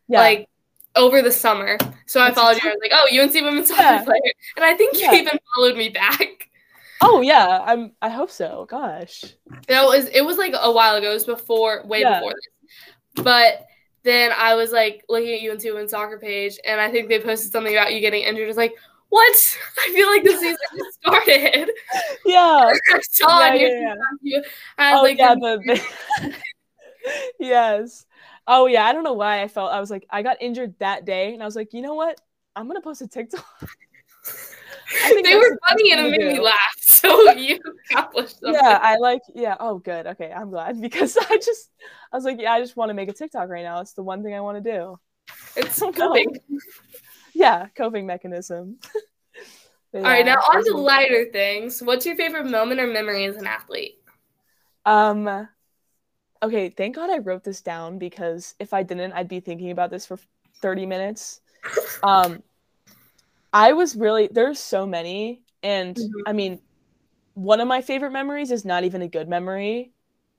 [0.07, 0.19] yeah.
[0.19, 0.49] like
[0.95, 1.77] over the summer.
[2.07, 2.69] So I followed you.
[2.69, 4.03] I was like, oh, UNC women's soccer yeah.
[4.03, 5.11] player, and I think yeah.
[5.11, 6.49] you even followed me back.
[7.01, 7.93] Oh yeah, I'm.
[8.01, 8.67] I hope so.
[8.69, 9.23] Gosh.
[9.67, 10.05] It was.
[10.07, 11.11] It was like a while ago.
[11.11, 12.19] It was before, way yeah.
[12.19, 13.23] before this.
[13.23, 13.65] But
[14.03, 17.19] then I was like looking at you UNC women's soccer page, and I think they
[17.19, 18.49] posted something about you getting injured.
[18.49, 18.73] It's like,
[19.09, 19.57] what?
[19.79, 21.71] I feel like the season just started.
[22.25, 22.73] Yeah.
[22.93, 24.39] I saw yeah, yeah, yeah.
[24.77, 25.81] I oh, like, yeah, the,
[26.23, 26.33] the...
[27.39, 28.05] yes.
[28.47, 31.05] Oh yeah, I don't know why I felt I was like I got injured that
[31.05, 32.19] day, and I was like, you know what?
[32.55, 33.45] I'm gonna post a TikTok.
[35.23, 36.57] They were funny and it made me laugh.
[37.01, 38.53] So you accomplished something.
[38.53, 39.23] Yeah, I like.
[39.33, 39.55] Yeah.
[39.59, 40.05] Oh, good.
[40.05, 41.71] Okay, I'm glad because I just,
[42.13, 43.79] I was like, yeah, I just want to make a TikTok right now.
[43.79, 44.99] It's the one thing I want to do.
[45.55, 46.37] It's so coping.
[47.33, 48.77] yeah, coping mechanism.
[49.95, 51.81] All right, now on to lighter things.
[51.81, 53.99] What's your favorite moment or memory as an athlete?
[54.85, 55.47] Um,
[56.41, 59.89] okay, thank God I wrote this down because if I didn't, I'd be thinking about
[59.89, 60.17] this for
[60.61, 61.41] 30 minutes.
[62.03, 62.43] Um,
[63.53, 65.41] I was really, there's so many.
[65.63, 66.21] And mm-hmm.
[66.25, 66.59] I mean,
[67.33, 69.91] one of my favorite memories is not even a good memory.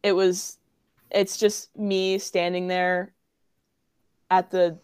[0.02, 0.58] It was,
[1.10, 3.14] it's just me standing there
[4.30, 4.78] at the,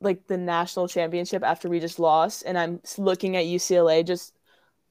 [0.00, 2.42] like the national championship after we just lost.
[2.46, 4.34] And I'm looking at UCLA just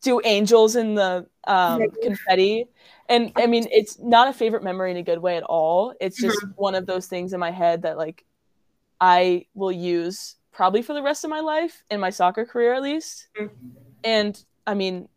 [0.02, 2.66] do angels in the um, confetti.
[3.10, 5.94] And I mean, it's not a favorite memory in a good way at all.
[6.00, 6.52] It's just mm-hmm.
[6.56, 8.24] one of those things in my head that like
[9.02, 12.82] I will use probably for the rest of my life in my soccer career at
[12.82, 13.30] least.
[13.40, 13.68] Mm-hmm.
[14.04, 15.08] And I mean,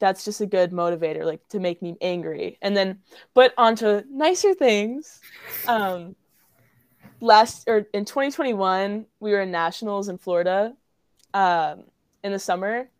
[0.00, 2.58] that's just a good motivator, like to make me angry.
[2.60, 2.98] And then,
[3.32, 5.20] but onto nicer things.
[5.68, 6.16] Um,
[7.20, 10.74] last or in 2021, we were in nationals in Florida,
[11.32, 11.84] um,
[12.24, 12.90] in the summer,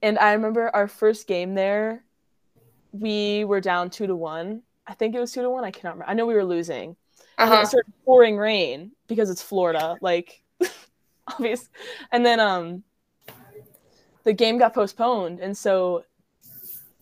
[0.00, 2.04] and I remember our first game there.
[2.92, 4.62] We were down two to one.
[4.86, 5.64] I think it was two to one.
[5.64, 6.08] I cannot remember.
[6.12, 6.94] I know we were losing.
[7.36, 7.52] Uh-huh.
[7.52, 10.44] And it started pouring rain because it's Florida, like
[11.32, 11.68] obvious.
[12.12, 12.84] And then um,
[14.24, 16.04] the game got postponed, and so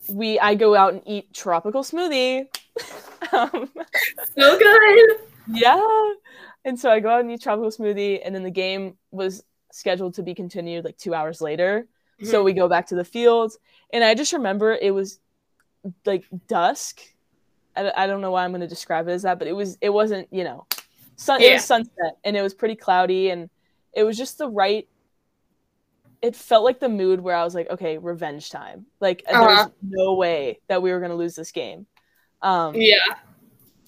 [0.09, 2.47] we I go out and eat tropical smoothie.
[3.33, 3.69] um,
[4.37, 5.17] so good.
[5.47, 5.81] Yeah.
[6.65, 10.13] And so I go out and eat tropical smoothie, and then the game was scheduled
[10.15, 11.87] to be continued like two hours later.
[12.21, 12.31] Mm-hmm.
[12.31, 13.53] So we go back to the field,
[13.91, 15.19] and I just remember it was
[16.05, 17.01] like dusk.
[17.75, 19.77] I, I don't know why I'm going to describe it as that, but it was
[19.81, 20.65] it wasn't you know,
[21.15, 21.49] sun yeah.
[21.49, 23.49] it was sunset, and it was pretty cloudy, and
[23.93, 24.87] it was just the right
[26.23, 28.85] it felt like the mood where I was like, okay, revenge time.
[29.01, 29.45] Like uh-huh.
[29.45, 31.85] there's no way that we were gonna lose this game.
[32.41, 32.95] Um, yeah.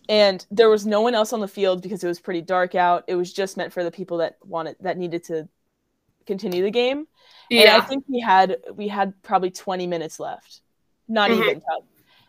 [0.09, 3.05] And there was no one else on the field because it was pretty dark out.
[3.07, 5.47] It was just meant for the people that wanted that needed to
[6.25, 7.07] continue the game.
[7.49, 7.61] Yeah.
[7.61, 10.59] And I think we had we had probably 20 minutes left.
[11.07, 11.41] Not mm-hmm.
[11.41, 11.61] even.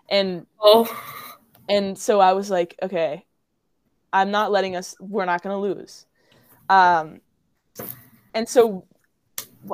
[0.09, 0.89] And oh.
[1.69, 3.25] and so I was like, okay,
[4.13, 6.07] I'm not letting us we're not gonna lose.
[6.69, 7.21] Um
[8.37, 8.85] and so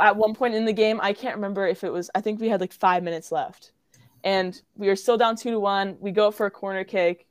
[0.01, 2.49] at one point in the game, I can't remember if it was, I think we
[2.49, 3.73] had like five minutes left.
[4.23, 5.97] And we were still down two to one.
[5.99, 7.27] We go for a corner kick,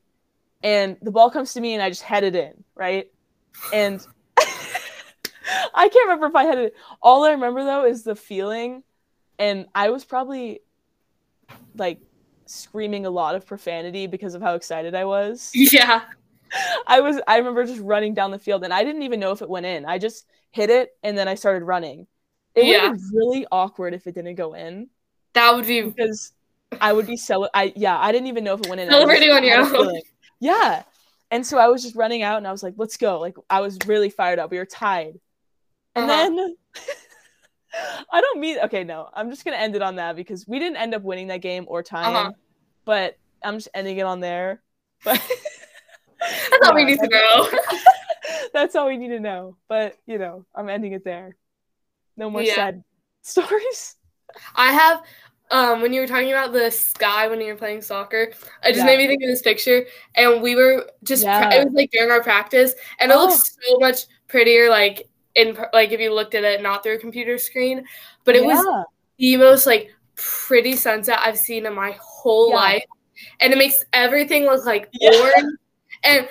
[0.62, 3.10] and the ball comes to me, and I just head it in, right?
[3.74, 4.06] And
[4.38, 6.76] I can't remember if I had it.
[7.02, 8.84] All I remember though is the feeling,
[9.40, 10.60] and I was probably
[11.78, 12.02] like
[12.46, 15.50] screaming a lot of profanity because of how excited I was.
[15.56, 16.02] Yeah.
[16.88, 19.42] I was I remember just running down the field and I didn't even know if
[19.42, 19.86] it went in.
[19.86, 22.08] I just hit it and then I started running.
[22.56, 22.90] It yeah.
[22.90, 24.90] would be really awkward if it didn't go in.
[25.34, 26.34] That would be because
[26.80, 28.90] I would be so I yeah, I didn't even know if it went in.
[28.90, 30.02] Celebrating on your own.
[30.40, 30.84] Yeah.
[31.30, 33.20] And so I was just running out and I was like, let's go.
[33.20, 34.52] Like I was really fired up.
[34.52, 35.20] We were tied.
[35.96, 36.30] And uh-huh.
[36.30, 36.56] then
[38.12, 39.10] I don't mean okay, no.
[39.14, 41.66] I'm just gonna end it on that because we didn't end up winning that game
[41.68, 42.16] or tying.
[42.16, 42.32] Uh-huh.
[42.84, 44.62] But I'm just ending it on there.
[45.06, 45.22] But
[46.22, 47.50] that's all we need to know.
[48.54, 49.58] that's all we need to know.
[49.68, 51.36] But you know, I'm ending it there.
[52.18, 52.56] No more yeah.
[52.56, 52.84] sad
[53.22, 53.96] stories.
[54.56, 55.04] I have
[55.52, 58.36] um, when you were talking about the sky when you were playing soccer, it
[58.68, 58.86] just yeah.
[58.86, 59.86] made me think of this picture.
[60.16, 61.42] And we were just yeah.
[61.42, 63.26] pra- it was like during our practice, and it oh.
[63.26, 67.00] looks so much prettier like in like if you looked at it not through a
[67.00, 67.86] computer screen.
[68.24, 68.56] But it yeah.
[68.56, 68.86] was
[69.18, 72.86] the most like pretty sunset I've seen in my whole life,
[73.42, 75.58] and it makes everything look like orange.
[76.04, 76.28] And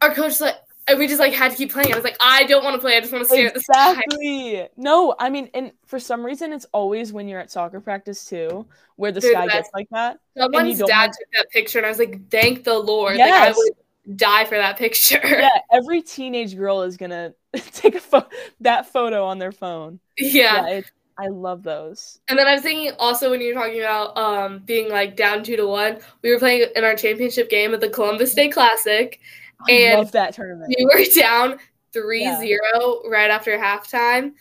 [0.00, 0.56] our coach like
[0.86, 1.92] and we just like had to keep playing.
[1.92, 2.96] I was like, I don't want to play.
[2.96, 4.02] I just want to stare exactly.
[4.02, 4.68] at the sky.
[4.76, 8.66] No, I mean, and for some reason, it's always when you're at soccer practice too,
[8.96, 10.18] where the sky gets like that.
[10.36, 11.12] Someone's dad want...
[11.12, 13.16] took that picture, and I was like, thank the Lord.
[13.16, 13.30] Yes.
[13.30, 15.20] Like, I would die for that picture.
[15.24, 18.28] Yeah, every teenage girl is gonna take a pho-
[18.60, 20.00] that photo on their phone.
[20.18, 20.66] Yeah.
[20.68, 20.80] yeah
[21.16, 22.18] I love those.
[22.28, 25.44] And then I was thinking also when you were talking about um, being like down
[25.44, 29.20] two to one, we were playing in our championship game at the Columbus Day Classic,
[29.68, 30.74] I and love that tournament.
[30.76, 31.58] We were down
[31.92, 32.40] 3 yeah.
[32.40, 34.32] 0 right after halftime.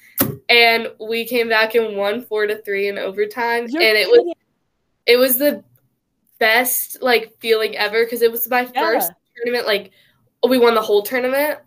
[0.49, 3.67] And we came back and won four to three in overtime.
[3.69, 4.25] You're and it kidding.
[4.25, 4.35] was
[5.05, 5.63] it was the
[6.39, 8.81] best like feeling ever because it was my yeah.
[8.81, 9.67] first tournament.
[9.67, 9.91] Like
[10.47, 11.59] we won the whole tournament.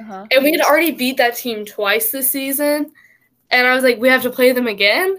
[0.00, 0.26] Uh-huh.
[0.30, 2.92] And we had already beat that team twice this season.
[3.50, 5.16] And I was like, we have to play them again.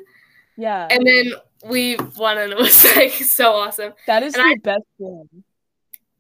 [0.58, 0.88] Yeah.
[0.90, 1.34] And then
[1.66, 3.94] we won and it was like so awesome.
[4.08, 5.44] That is and the I, best game.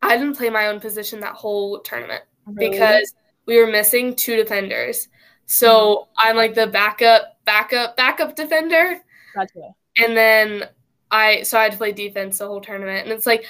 [0.01, 2.69] I didn't play my own position that whole tournament really?
[2.69, 3.13] because
[3.45, 5.07] we were missing two defenders.
[5.45, 5.69] So
[6.17, 6.29] mm-hmm.
[6.29, 8.99] I'm like the backup, backup, backup defender.
[9.35, 9.71] Gotcha.
[9.97, 10.69] And then
[11.11, 13.03] I, so I had to play defense the whole tournament.
[13.03, 13.45] And it's like,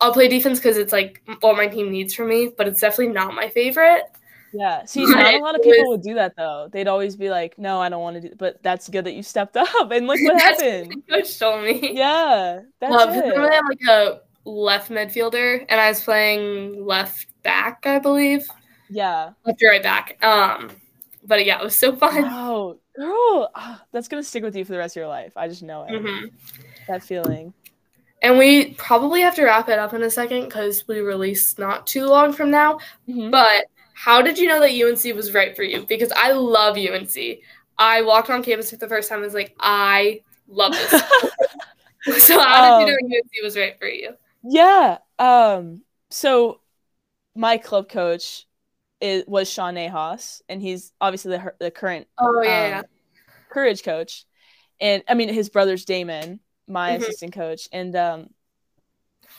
[0.00, 3.14] I'll play defense because it's like what my team needs from me, but it's definitely
[3.14, 4.04] not my favorite.
[4.52, 4.84] Yeah.
[4.86, 6.68] See, not a lot of people was, would do that though.
[6.70, 9.22] They'd always be like, "No, I don't want to do." But that's good that you
[9.22, 11.02] stepped up and look what happened.
[11.08, 11.92] Coach told me.
[11.94, 13.36] Yeah, that's um, it.
[13.36, 18.46] I'm like a left midfielder, and I was playing left back, I believe.
[18.90, 19.30] Yeah.
[19.44, 20.22] Left or right back.
[20.22, 20.70] Um,
[21.24, 22.22] but yeah, it was so fun.
[22.22, 25.32] Wow, girl, ah, that's gonna stick with you for the rest of your life.
[25.36, 25.92] I just know it.
[25.92, 26.26] Mm-hmm.
[26.88, 27.54] That feeling.
[28.22, 31.88] And we probably have to wrap it up in a second because we release not
[31.88, 32.78] too long from now.
[33.08, 33.30] Mm-hmm.
[33.30, 33.64] But
[33.94, 35.84] how did you know that UNC was right for you?
[35.88, 37.14] Because I love UNC.
[37.78, 40.90] I walked on campus for the first time and was like, I love this.
[42.26, 44.14] so how did um, you know UNC was right for you?
[44.42, 44.98] Yeah.
[45.18, 45.82] Um.
[46.10, 46.60] So
[47.34, 48.46] my club coach
[49.00, 52.84] is was Sean Nahas, and he's obviously the the current oh yeah, um,
[53.50, 54.24] courage coach,
[54.80, 57.02] and I mean his brother's Damon, my mm-hmm.
[57.02, 58.30] assistant coach, and um,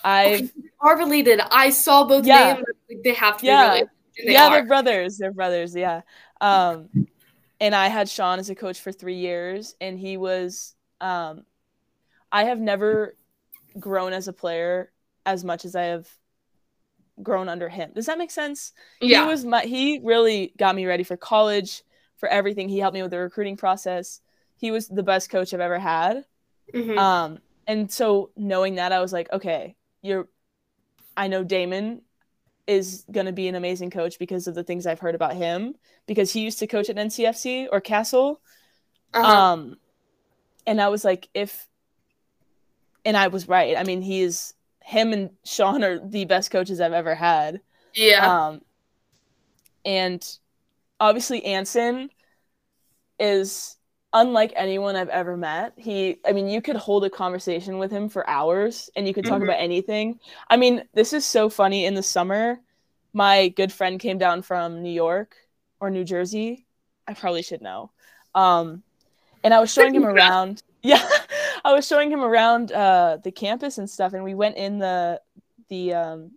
[0.03, 0.49] I okay,
[0.79, 1.39] are related.
[1.39, 2.53] I saw both yeah.
[2.53, 2.65] names.
[3.03, 3.63] They have to yeah.
[3.63, 3.89] be related.
[4.17, 4.51] They yeah, are.
[4.51, 5.17] they're brothers.
[5.17, 5.75] They're brothers.
[5.75, 6.01] Yeah.
[6.41, 6.89] Um,
[7.59, 10.75] and I had Sean as a coach for three years, and he was.
[11.01, 11.45] Um,
[12.31, 13.15] I have never
[13.79, 14.91] grown as a player
[15.25, 16.07] as much as I have
[17.21, 17.91] grown under him.
[17.93, 18.73] Does that make sense?
[19.01, 19.21] Yeah.
[19.23, 19.61] He was my.
[19.61, 21.83] He really got me ready for college,
[22.17, 22.69] for everything.
[22.69, 24.21] He helped me with the recruiting process.
[24.57, 26.25] He was the best coach I've ever had.
[26.73, 26.97] Mm-hmm.
[26.97, 30.27] Um, and so knowing that, I was like, okay, you're.
[31.15, 32.01] I know Damon
[32.67, 35.75] is going to be an amazing coach because of the things I've heard about him
[36.07, 38.37] because he used to coach at NCFC or CASL.
[39.13, 39.27] Uh-huh.
[39.27, 39.77] Um
[40.65, 41.67] and I was like if
[43.05, 43.77] and I was right.
[43.77, 47.61] I mean, he is him and Sean are the best coaches I've ever had.
[47.93, 48.47] Yeah.
[48.47, 48.61] Um
[49.85, 50.25] and
[50.99, 52.09] obviously Anson
[53.19, 53.77] is
[54.13, 55.73] unlike anyone I've ever met.
[55.75, 59.25] He, I mean, you could hold a conversation with him for hours and you could
[59.25, 59.49] talk mm-hmm.
[59.49, 60.19] about anything.
[60.49, 61.85] I mean, this is so funny.
[61.85, 62.59] In the summer,
[63.13, 65.35] my good friend came down from New York
[65.79, 66.65] or New Jersey.
[67.07, 67.91] I probably should know.
[68.35, 68.83] Um,
[69.43, 70.63] and I was showing him around.
[70.85, 71.01] Yeah,
[71.63, 75.21] I was showing him around uh, the campus and stuff, and we went in the
[75.69, 76.31] the um,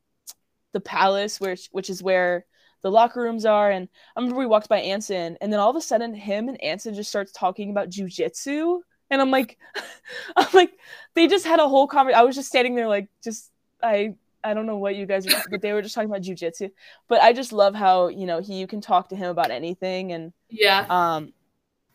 [0.73, 2.47] the palace, which which is where
[2.83, 3.71] the locker rooms are.
[3.71, 6.63] And I remember we walked by Anson, and then all of a sudden, him and
[6.63, 8.81] Anson just starts talking about jujitsu.
[9.11, 9.59] And I'm like,
[10.37, 10.73] I'm like,
[11.15, 12.21] they just had a whole conversation.
[12.21, 13.51] I was just standing there, like, just
[13.83, 16.71] I, I don't know what you guys, are, but they were just talking about jujitsu.
[17.09, 20.13] But I just love how you know he, you can talk to him about anything,
[20.13, 21.33] and yeah, um,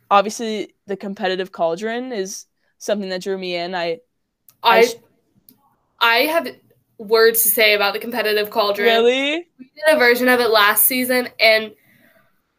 [0.09, 2.45] obviously the competitive cauldron is
[2.77, 3.73] something that drew me in.
[3.73, 3.99] I,
[4.61, 4.95] I, I, sh-
[5.99, 6.47] I have
[7.01, 8.87] words to say about the competitive cauldron.
[8.87, 9.47] Really?
[9.57, 11.73] We did a version of it last season and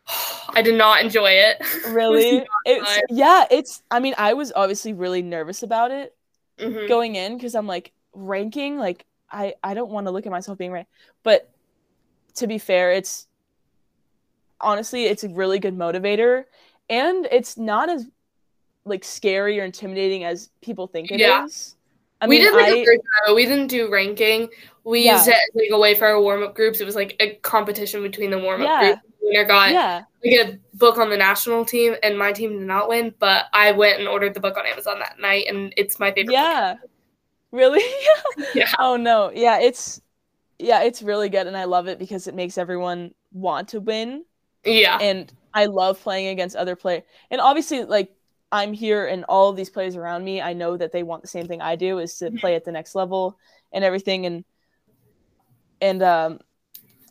[0.49, 1.63] I did not enjoy it.
[1.89, 2.39] Really?
[2.39, 6.17] it it's yeah, it's I mean, I was obviously really nervous about it
[6.59, 6.89] mm-hmm.
[6.89, 10.59] going in because I'm like ranking, like I I don't want to look at myself
[10.59, 10.87] being right.
[11.23, 11.51] But
[12.37, 13.27] to be fair, it's
[14.61, 16.45] honestly it's a really good motivator
[16.89, 18.07] and it's not as
[18.85, 21.45] like scary or intimidating as people think it yeah.
[21.45, 21.77] is.
[22.23, 24.49] I we mean, did like I, a we didn't do ranking.
[24.85, 25.17] We yeah.
[25.17, 26.81] used it like a way for our warm up groups.
[26.81, 28.81] It was like a competition between the warm up yeah.
[28.81, 29.03] groups.
[29.23, 30.03] Winner got yeah.
[30.25, 33.13] like a book on the national team, and my team did not win.
[33.19, 36.33] But I went and ordered the book on Amazon that night, and it's my favorite.
[36.33, 36.91] Yeah, book.
[37.51, 37.85] really?
[38.55, 38.71] yeah.
[38.79, 40.01] Oh no, yeah, it's
[40.61, 44.25] yeah, it's really good, and I love it because it makes everyone want to win.
[44.65, 47.03] Yeah, and I love playing against other players,
[47.33, 48.13] and obviously, like
[48.53, 51.29] I'm here and all of these players around me, I know that they want the
[51.29, 53.39] same thing I do is to play at the next level
[53.73, 54.45] and everything and
[55.81, 56.39] and um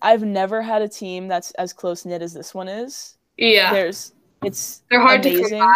[0.04, 3.18] I've never had a team that's as close knit as this one is.
[3.38, 3.74] Yeah.
[3.74, 4.14] There's
[4.44, 5.46] it's they're hard amazing.
[5.46, 5.76] to come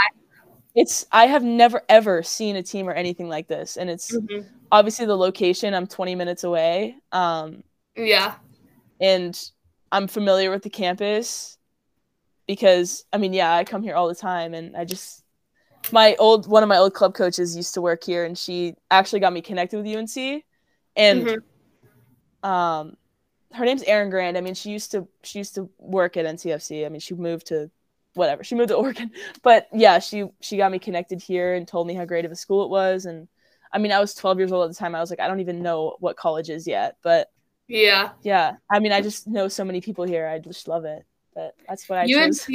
[0.76, 3.76] It's I have never ever seen a team or anything like this.
[3.78, 4.48] And it's mm-hmm.
[4.72, 6.96] obviously the location, I'm 20 minutes away.
[7.12, 7.64] Um
[7.96, 8.36] Yeah.
[9.02, 9.38] And
[9.92, 11.58] I'm familiar with the campus
[12.48, 15.25] because I mean, yeah, I come here all the time and I just
[15.92, 19.20] my old one of my old club coaches used to work here and she actually
[19.20, 20.44] got me connected with UNC
[20.96, 22.50] and mm-hmm.
[22.50, 22.98] um
[23.54, 24.38] her name's Erin Grand.
[24.38, 26.86] I mean she used to she used to work at NCFC.
[26.86, 27.72] I mean she moved to
[28.14, 28.44] whatever.
[28.44, 29.12] She moved to Oregon.
[29.44, 32.36] But yeah, she she got me connected here and told me how great of a
[32.36, 33.28] school it was and
[33.72, 34.96] I mean I was 12 years old at the time.
[34.96, 37.30] I was like I don't even know what college is yet, but
[37.68, 38.12] yeah.
[38.22, 38.58] Yeah.
[38.70, 40.28] I mean I just know so many people here.
[40.28, 41.06] I just love it.
[41.34, 42.48] But that's what I UNC chose.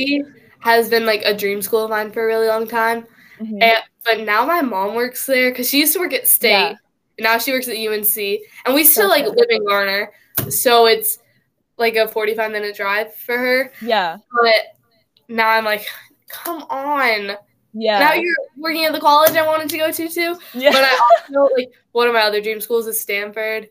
[0.61, 3.07] has been like a dream school of mine for a really long time.
[3.41, 3.63] Mm-hmm.
[3.63, 6.51] And, but now my mom works there because she used to work at State.
[6.51, 6.75] Yeah.
[7.19, 8.17] Now she works at UNC.
[8.65, 10.13] And we still like live in Garner.
[10.49, 11.19] So it's
[11.77, 13.73] like a 45 minute drive for her.
[13.83, 14.19] Yeah.
[14.43, 14.77] But
[15.29, 15.87] now I'm like,
[16.29, 17.37] come on.
[17.73, 17.99] Yeah.
[18.01, 20.37] Now you're working at the college I wanted to go to too.
[20.55, 20.73] Yeah.
[20.73, 21.01] But I
[21.33, 23.69] also like one of my other dream schools is Stanford.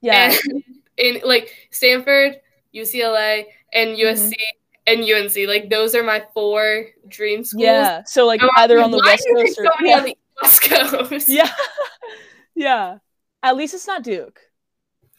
[0.00, 0.32] Yeah.
[0.32, 0.62] And
[0.96, 2.40] in like Stanford,
[2.74, 4.30] UCLA, and USC.
[4.30, 5.36] Mm-hmm and UNC.
[5.48, 7.62] Like those are my four dream schools.
[7.62, 8.02] Yeah.
[8.06, 9.98] So like either on the west coast or yeah.
[9.98, 11.28] on the west coast.
[11.28, 11.50] Yeah.
[12.54, 12.98] yeah.
[13.42, 14.40] At least it's not Duke.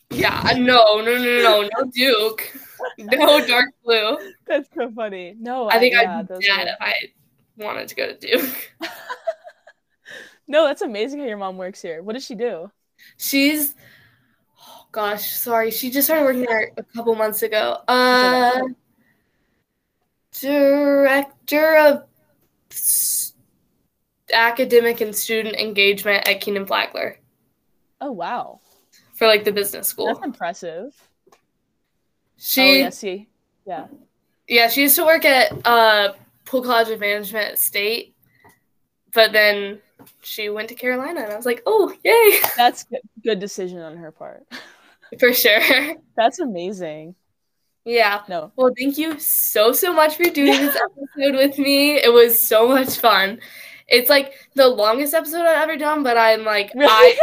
[0.09, 0.41] Yeah.
[0.57, 1.01] No.
[1.01, 1.17] No.
[1.17, 1.41] No.
[1.41, 1.61] No.
[1.61, 2.53] No Duke.
[2.97, 4.17] No dark blue.
[4.45, 5.35] That's so funny.
[5.39, 5.69] No.
[5.69, 6.93] I think I, yeah, I'd be dead if I
[7.57, 8.73] wanted to go to Duke.
[10.47, 12.03] no, that's amazing how your mom works here.
[12.03, 12.71] What does she do?
[13.17, 13.75] She's.
[14.61, 15.71] Oh gosh, sorry.
[15.71, 17.79] She just started working there a couple months ago.
[17.87, 18.61] Uh
[20.41, 22.03] director of
[24.33, 27.17] academic and student engagement at Kenan-Flagler.
[28.01, 28.59] Oh wow.
[29.13, 30.07] For like the business school.
[30.07, 30.93] That's impressive.
[32.37, 33.29] She oh, yeah, see.
[33.65, 33.87] Yeah.
[34.47, 36.13] Yeah, she used to work at uh
[36.45, 38.15] Poole College of Management at State,
[39.13, 39.79] but then
[40.21, 42.39] she went to Carolina and I was like, oh yay.
[42.55, 44.45] That's good, good decision on her part.
[45.19, 45.95] For sure.
[46.17, 47.15] That's amazing.
[47.85, 48.23] Yeah.
[48.27, 48.51] No.
[48.55, 50.75] Well, thank you so so much for doing this
[51.17, 51.97] episode with me.
[51.97, 53.39] It was so much fun.
[53.87, 56.87] It's like the longest episode I've ever done, but I'm like really?
[56.87, 57.17] I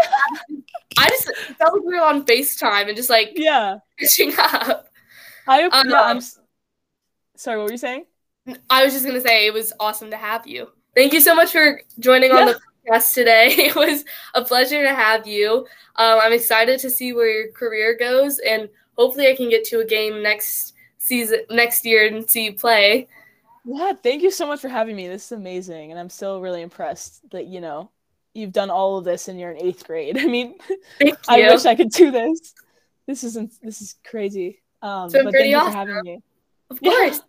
[0.98, 4.88] I just felt like we were on FaceTime and just like yeah, catching up.
[5.48, 6.20] I um, yeah, I'm
[7.36, 8.06] sorry, what were you saying?
[8.70, 10.68] I was just gonna say it was awesome to have you.
[10.94, 12.36] Thank you so much for joining yeah.
[12.36, 13.54] on the podcast today.
[13.58, 14.04] It was
[14.34, 15.66] a pleasure to have you.
[15.96, 19.80] Um, I'm excited to see where your career goes, and hopefully, I can get to
[19.80, 23.08] a game next season, next year, and see you play.
[23.64, 25.08] Yeah, thank you so much for having me.
[25.08, 27.90] This is amazing, and I'm still really impressed that you know
[28.34, 30.18] you've done all of this and you're in eighth grade.
[30.20, 30.56] I mean,
[31.28, 32.54] I wish I could do this.
[33.06, 33.52] This isn't.
[33.62, 34.62] This is crazy.
[34.80, 35.72] Um, so but thank you awesome.
[35.72, 36.18] for having me.
[36.70, 37.16] Of course.
[37.18, 37.22] Yeah.